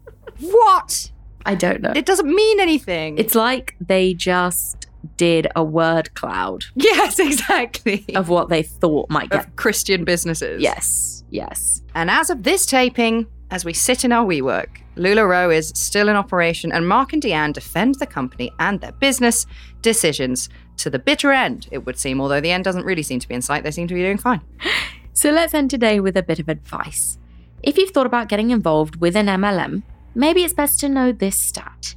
what? 0.40 1.10
I 1.46 1.54
don't 1.54 1.80
know. 1.80 1.92
It 1.94 2.04
doesn't 2.04 2.28
mean 2.28 2.60
anything. 2.60 3.16
It's 3.18 3.34
like 3.34 3.76
they 3.80 4.12
just 4.12 4.86
did 5.16 5.46
a 5.56 5.62
word 5.62 6.12
cloud 6.14 6.64
yes, 6.74 7.18
exactly. 7.18 8.04
of 8.14 8.28
what 8.28 8.48
they 8.48 8.62
thought 8.62 9.08
might 9.08 9.30
get. 9.30 9.46
of 9.46 9.56
Christian 9.56 10.04
businesses. 10.04 10.60
Yes, 10.60 11.24
yes. 11.30 11.82
And 11.94 12.10
as 12.10 12.28
of 12.28 12.42
this 12.42 12.66
taping, 12.66 13.26
as 13.50 13.64
we 13.64 13.72
sit 13.72 14.04
in 14.04 14.12
our 14.12 14.24
WeWork, 14.24 14.68
LuLaRoe 14.96 15.54
is 15.54 15.72
still 15.74 16.08
in 16.08 16.16
operation, 16.16 16.72
and 16.72 16.88
Mark 16.88 17.12
and 17.12 17.22
Deanne 17.22 17.52
defend 17.52 17.96
the 17.96 18.06
company 18.06 18.50
and 18.58 18.80
their 18.80 18.92
business 18.92 19.46
decisions 19.82 20.48
to 20.78 20.90
the 20.90 20.98
bitter 20.98 21.32
end, 21.32 21.68
it 21.70 21.86
would 21.86 21.98
seem, 21.98 22.20
although 22.20 22.40
the 22.40 22.50
end 22.50 22.64
doesn't 22.64 22.84
really 22.84 23.02
seem 23.02 23.20
to 23.20 23.28
be 23.28 23.34
in 23.34 23.42
sight. 23.42 23.64
They 23.64 23.70
seem 23.70 23.88
to 23.88 23.94
be 23.94 24.02
doing 24.02 24.18
fine. 24.18 24.40
So 25.12 25.30
let's 25.30 25.54
end 25.54 25.70
today 25.70 25.98
with 25.98 26.14
a 26.18 26.22
bit 26.22 26.40
of 26.40 26.50
advice. 26.50 27.16
If 27.62 27.78
you've 27.78 27.88
thought 27.88 28.04
about 28.04 28.28
getting 28.28 28.50
involved 28.50 28.96
with 28.96 29.16
an 29.16 29.28
MLM, 29.28 29.82
maybe 30.14 30.44
it's 30.44 30.52
best 30.52 30.78
to 30.80 30.90
know 30.90 31.10
this 31.10 31.40
stat. 31.40 31.94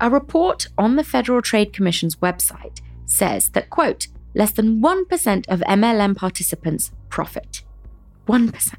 A 0.00 0.10
report 0.10 0.66
on 0.76 0.96
the 0.96 1.04
Federal 1.04 1.42
Trade 1.42 1.72
Commission's 1.72 2.16
website 2.16 2.80
says 3.06 3.50
that, 3.50 3.70
quote, 3.70 4.08
less 4.34 4.50
than 4.50 4.82
1% 4.82 5.48
of 5.48 5.60
MLM 5.60 6.16
participants 6.16 6.90
profit. 7.08 7.62
1%. 8.26 8.74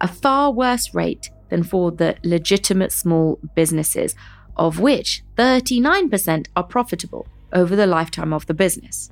A 0.00 0.08
far 0.08 0.52
worse 0.52 0.94
rate 0.94 1.30
than 1.48 1.62
for 1.62 1.90
the 1.90 2.16
legitimate 2.22 2.92
small 2.92 3.38
businesses, 3.54 4.14
of 4.56 4.80
which 4.80 5.22
39% 5.36 6.46
are 6.56 6.64
profitable 6.64 7.26
over 7.52 7.74
the 7.74 7.86
lifetime 7.86 8.32
of 8.32 8.46
the 8.46 8.54
business. 8.54 9.10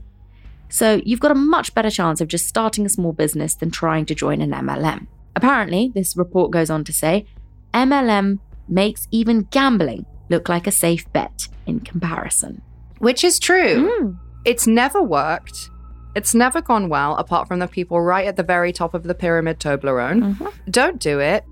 So 0.69 1.01
you've 1.05 1.21
got 1.21 1.31
a 1.31 1.37
much 1.37 1.75
better 1.75 1.91
chance 1.91 2.21
of 2.21 2.29
just 2.29 2.47
starting 2.47 2.85
a 2.85 2.91
small 2.91 3.13
business 3.13 3.55
than 3.55 3.71
trying 3.71 4.05
to 4.07 4.15
join 4.15 4.41
an 4.41 4.51
MLM. 4.51 5.07
Apparently, 5.35 5.93
this 5.95 6.17
report 6.17 6.51
goes 6.51 6.71
on 6.71 6.85
to 6.85 6.93
say 6.93 7.27
MLM 7.73 8.39
makes 8.69 9.07
even 9.11 9.43
gambling 9.51 10.07
look 10.29 10.49
like 10.49 10.67
a 10.67 10.73
safe 10.73 11.11
bet 11.13 11.49
in 11.67 11.81
comparison. 11.81 12.63
Which 12.99 13.23
is 13.23 13.39
true. 13.39 13.89
Hmm. 13.89 14.11
It's 14.45 14.67
never 14.67 15.03
worked. 15.03 15.71
It's 16.17 16.35
never 16.35 16.63
gone 16.63 16.89
well, 16.89 17.15
apart 17.17 17.47
from 17.47 17.59
the 17.59 17.69
people 17.69 18.01
right 18.01 18.27
at 18.27 18.37
the 18.37 18.43
very 18.43 18.73
top 18.73 18.95
of 18.95 19.03
the 19.03 19.15
pyramid, 19.15 19.61
Toblerone. 19.61 20.35
Mm-hmm. 20.35 20.71
Don't 20.71 20.99
do 20.99 21.21
it. 21.21 21.45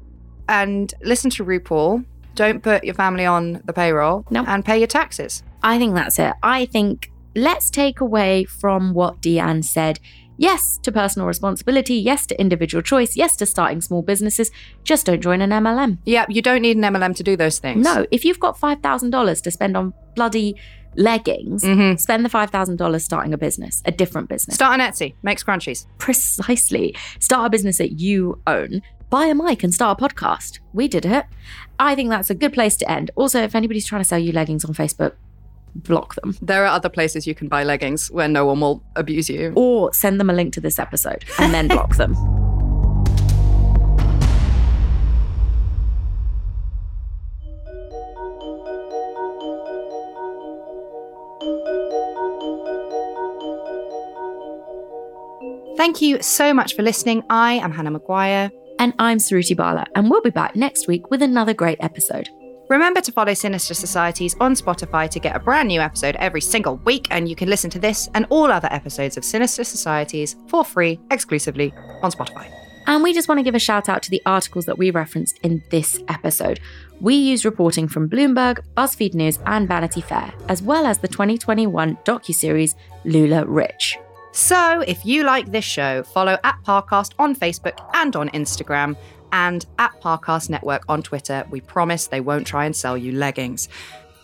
And 0.48 0.92
listen 1.02 1.30
to 1.32 1.44
RuPaul. 1.44 2.04
Don't 2.34 2.62
put 2.62 2.82
your 2.82 2.94
family 2.94 3.26
on 3.26 3.60
the 3.66 3.74
payroll. 3.74 4.24
No. 4.30 4.42
And 4.46 4.64
pay 4.64 4.78
your 4.78 4.86
taxes. 4.86 5.42
I 5.62 5.78
think 5.78 5.94
that's 5.94 6.18
it. 6.18 6.32
I 6.42 6.64
think 6.64 7.12
let's 7.36 7.68
take 7.68 8.00
away 8.00 8.44
from 8.44 8.94
what 8.94 9.20
Deanne 9.20 9.62
said. 9.64 10.00
Yes 10.38 10.78
to 10.78 10.90
personal 10.90 11.28
responsibility. 11.28 11.96
Yes 11.96 12.26
to 12.26 12.40
individual 12.40 12.80
choice. 12.80 13.16
Yes 13.16 13.36
to 13.36 13.46
starting 13.46 13.82
small 13.82 14.00
businesses. 14.00 14.50
Just 14.82 15.06
don't 15.06 15.20
join 15.20 15.42
an 15.42 15.50
MLM. 15.50 15.98
Yeah, 16.06 16.24
you 16.28 16.40
don't 16.42 16.62
need 16.62 16.76
an 16.76 16.82
MLM 16.82 17.14
to 17.16 17.22
do 17.22 17.36
those 17.36 17.58
things. 17.58 17.84
No, 17.84 18.06
if 18.10 18.24
you've 18.24 18.40
got 18.40 18.58
$5,000 18.58 19.42
to 19.42 19.50
spend 19.50 19.76
on 19.76 19.92
bloody 20.16 20.56
leggings, 20.96 21.62
Mhm. 21.64 21.98
spend 22.00 22.24
the 22.24 22.28
$5,000 22.28 23.04
starting 23.04 23.32
a 23.34 23.38
business, 23.38 23.82
a 23.84 23.90
different 23.92 24.28
business. 24.28 24.54
Start 24.56 24.78
on 24.80 24.86
Etsy. 24.86 25.14
Make 25.22 25.38
scrunchies. 25.38 25.86
Precisely. 25.98 26.94
Start 27.20 27.46
a 27.46 27.50
business 27.50 27.78
that 27.78 28.00
you 28.00 28.40
own. 28.46 28.82
Buy 29.10 29.26
a 29.26 29.34
mic 29.34 29.62
and 29.62 29.72
start 29.72 30.00
a 30.00 30.04
podcast. 30.08 30.58
We 30.72 30.88
did 30.88 31.04
it. 31.06 31.24
I 31.78 31.94
think 31.94 32.10
that's 32.10 32.30
a 32.30 32.34
good 32.34 32.52
place 32.52 32.76
to 32.78 32.90
end. 32.90 33.10
Also, 33.14 33.42
if 33.42 33.54
anybody's 33.54 33.86
trying 33.86 34.02
to 34.02 34.08
sell 34.08 34.18
you 34.18 34.32
leggings 34.32 34.64
on 34.64 34.74
Facebook, 34.74 35.12
block 35.76 36.14
them. 36.16 36.36
There 36.40 36.62
are 36.64 36.68
other 36.68 36.88
places 36.88 37.26
you 37.26 37.34
can 37.34 37.48
buy 37.48 37.64
leggings 37.64 38.10
where 38.10 38.28
no 38.28 38.46
one 38.46 38.60
will 38.60 38.82
abuse 38.96 39.28
you. 39.28 39.52
Or 39.56 39.92
send 39.92 40.18
them 40.20 40.30
a 40.30 40.32
link 40.32 40.52
to 40.54 40.60
this 40.60 40.78
episode 40.78 41.24
and 41.38 41.52
then 41.54 41.68
block 41.68 41.96
them. 41.96 42.14
Thank 55.84 56.00
you 56.00 56.22
so 56.22 56.54
much 56.54 56.74
for 56.74 56.80
listening. 56.80 57.22
I 57.28 57.52
am 57.56 57.70
Hannah 57.70 57.90
Maguire. 57.90 58.50
And 58.78 58.94
I'm 58.98 59.18
Suruthi 59.18 59.54
Bala, 59.54 59.84
and 59.94 60.10
we'll 60.10 60.22
be 60.22 60.30
back 60.30 60.56
next 60.56 60.88
week 60.88 61.10
with 61.10 61.20
another 61.20 61.52
great 61.52 61.76
episode. 61.80 62.26
Remember 62.70 63.02
to 63.02 63.12
follow 63.12 63.34
Sinister 63.34 63.74
Societies 63.74 64.34
on 64.40 64.54
Spotify 64.54 65.10
to 65.10 65.20
get 65.20 65.36
a 65.36 65.40
brand 65.40 65.68
new 65.68 65.82
episode 65.82 66.16
every 66.16 66.40
single 66.40 66.76
week, 66.86 67.08
and 67.10 67.28
you 67.28 67.36
can 67.36 67.50
listen 67.50 67.68
to 67.68 67.78
this 67.78 68.08
and 68.14 68.24
all 68.30 68.50
other 68.50 68.72
episodes 68.72 69.18
of 69.18 69.26
Sinister 69.26 69.62
Societies 69.62 70.36
for 70.48 70.64
free 70.64 70.98
exclusively 71.10 71.74
on 72.00 72.10
Spotify. 72.10 72.50
And 72.86 73.02
we 73.02 73.12
just 73.12 73.28
want 73.28 73.40
to 73.40 73.44
give 73.44 73.54
a 73.54 73.58
shout 73.58 73.90
out 73.90 74.02
to 74.04 74.10
the 74.10 74.22
articles 74.24 74.64
that 74.64 74.78
we 74.78 74.90
referenced 74.90 75.38
in 75.42 75.62
this 75.70 76.02
episode. 76.08 76.60
We 76.98 77.14
used 77.14 77.44
reporting 77.44 77.88
from 77.88 78.08
Bloomberg, 78.08 78.60
BuzzFeed 78.74 79.12
News, 79.12 79.38
and 79.44 79.68
Vanity 79.68 80.00
Fair, 80.00 80.32
as 80.48 80.62
well 80.62 80.86
as 80.86 80.96
the 80.96 81.08
2021 81.08 81.96
docuseries 82.06 82.74
LuLaRich. 83.04 83.98
So, 84.34 84.80
if 84.80 85.06
you 85.06 85.22
like 85.22 85.52
this 85.52 85.64
show, 85.64 86.02
follow 86.02 86.36
at 86.42 86.58
Parcast 86.66 87.12
on 87.20 87.36
Facebook 87.36 87.78
and 87.94 88.16
on 88.16 88.30
Instagram, 88.30 88.96
and 89.30 89.64
at 89.78 89.92
Parcast 90.00 90.50
Network 90.50 90.82
on 90.88 91.04
Twitter. 91.04 91.46
We 91.50 91.60
promise 91.60 92.08
they 92.08 92.20
won't 92.20 92.44
try 92.44 92.64
and 92.64 92.74
sell 92.74 92.98
you 92.98 93.12
leggings. 93.12 93.68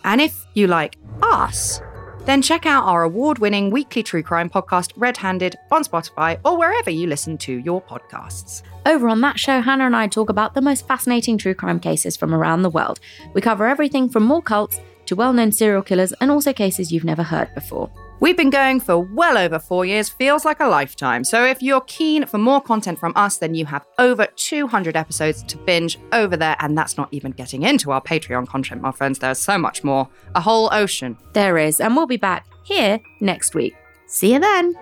And 0.03 0.19
if 0.19 0.45
you 0.53 0.67
like 0.67 0.97
us, 1.21 1.79
then 2.25 2.41
check 2.41 2.65
out 2.65 2.83
our 2.83 3.03
award 3.03 3.39
winning 3.39 3.69
weekly 3.69 4.03
true 4.03 4.21
crime 4.21 4.49
podcast, 4.49 4.91
Red 4.97 5.15
Handed, 5.15 5.55
on 5.71 5.85
Spotify 5.85 6.37
or 6.43 6.57
wherever 6.57 6.89
you 6.89 7.07
listen 7.07 7.37
to 7.39 7.59
your 7.59 7.81
podcasts. 7.81 8.63
Over 8.85 9.07
on 9.07 9.21
that 9.21 9.39
show, 9.39 9.61
Hannah 9.61 9.85
and 9.85 9.95
I 9.95 10.07
talk 10.07 10.29
about 10.29 10.55
the 10.55 10.61
most 10.61 10.87
fascinating 10.89 11.37
true 11.37 11.53
crime 11.53 11.79
cases 11.79 12.17
from 12.17 12.33
around 12.33 12.63
the 12.63 12.69
world. 12.69 12.99
We 13.33 13.39
cover 13.39 13.65
everything 13.65 14.09
from 14.09 14.23
more 14.23 14.41
cults 14.41 14.81
to 15.05 15.15
well 15.15 15.31
known 15.31 15.53
serial 15.53 15.83
killers 15.83 16.11
and 16.19 16.29
also 16.29 16.51
cases 16.51 16.91
you've 16.91 17.05
never 17.05 17.23
heard 17.23 17.55
before. 17.55 17.89
We've 18.21 18.37
been 18.37 18.51
going 18.51 18.81
for 18.81 18.99
well 18.99 19.35
over 19.35 19.57
four 19.57 19.83
years, 19.83 20.07
feels 20.07 20.45
like 20.45 20.59
a 20.59 20.67
lifetime. 20.67 21.23
So 21.23 21.43
if 21.43 21.63
you're 21.63 21.81
keen 21.81 22.27
for 22.27 22.37
more 22.37 22.61
content 22.61 22.99
from 22.99 23.13
us, 23.15 23.37
then 23.37 23.55
you 23.55 23.65
have 23.65 23.83
over 23.97 24.27
200 24.35 24.95
episodes 24.95 25.41
to 25.41 25.57
binge 25.57 25.97
over 26.13 26.37
there. 26.37 26.55
And 26.59 26.77
that's 26.77 26.97
not 26.97 27.09
even 27.11 27.31
getting 27.31 27.63
into 27.63 27.89
our 27.89 27.99
Patreon 27.99 28.47
content, 28.47 28.83
my 28.83 28.91
friends. 28.91 29.17
There's 29.17 29.39
so 29.39 29.57
much 29.57 29.83
more. 29.83 30.07
A 30.35 30.39
whole 30.39 30.69
ocean. 30.71 31.17
There 31.33 31.57
is, 31.57 31.81
and 31.81 31.95
we'll 31.95 32.05
be 32.05 32.17
back 32.17 32.45
here 32.63 32.99
next 33.21 33.55
week. 33.55 33.73
See 34.05 34.33
you 34.33 34.39
then. 34.39 34.75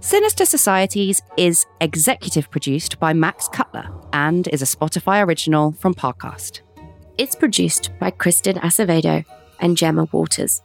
Sinister 0.00 0.44
Societies 0.44 1.22
is 1.38 1.64
executive 1.80 2.50
produced 2.50 3.00
by 3.00 3.14
Max 3.14 3.48
Cutler 3.48 3.88
and 4.12 4.48
is 4.48 4.60
a 4.60 4.66
Spotify 4.66 5.26
original 5.26 5.72
from 5.72 5.94
Parcast. 5.94 6.60
It's 7.16 7.34
produced 7.34 7.90
by 7.98 8.10
Kristen 8.10 8.56
Acevedo 8.56 9.24
and 9.60 9.78
Gemma 9.78 10.06
Waters. 10.12 10.60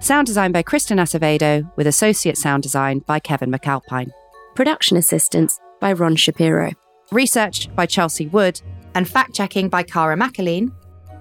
Sound 0.00 0.26
design 0.26 0.52
by 0.52 0.62
Kristen 0.62 0.98
Acevedo, 0.98 1.70
with 1.76 1.86
associate 1.86 2.36
sound 2.36 2.62
design 2.62 3.00
by 3.00 3.18
Kevin 3.18 3.50
McAlpine. 3.50 4.10
Production 4.54 4.96
assistance 4.96 5.58
by 5.80 5.92
Ron 5.92 6.16
Shapiro. 6.16 6.72
Research 7.12 7.74
by 7.74 7.86
Chelsea 7.86 8.26
Wood, 8.26 8.60
and 8.94 9.08
fact 9.08 9.34
checking 9.34 9.68
by 9.68 9.82
Cara 9.82 10.16
McAleen. 10.16 10.70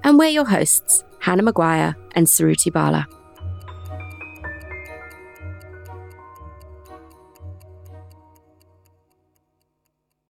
And 0.03 0.19
we're 0.19 0.29
your 0.29 0.45
hosts, 0.45 1.03
Hannah 1.19 1.43
Maguire 1.43 1.95
and 2.15 2.27
Suruthi 2.27 2.71
Bala. 2.71 3.07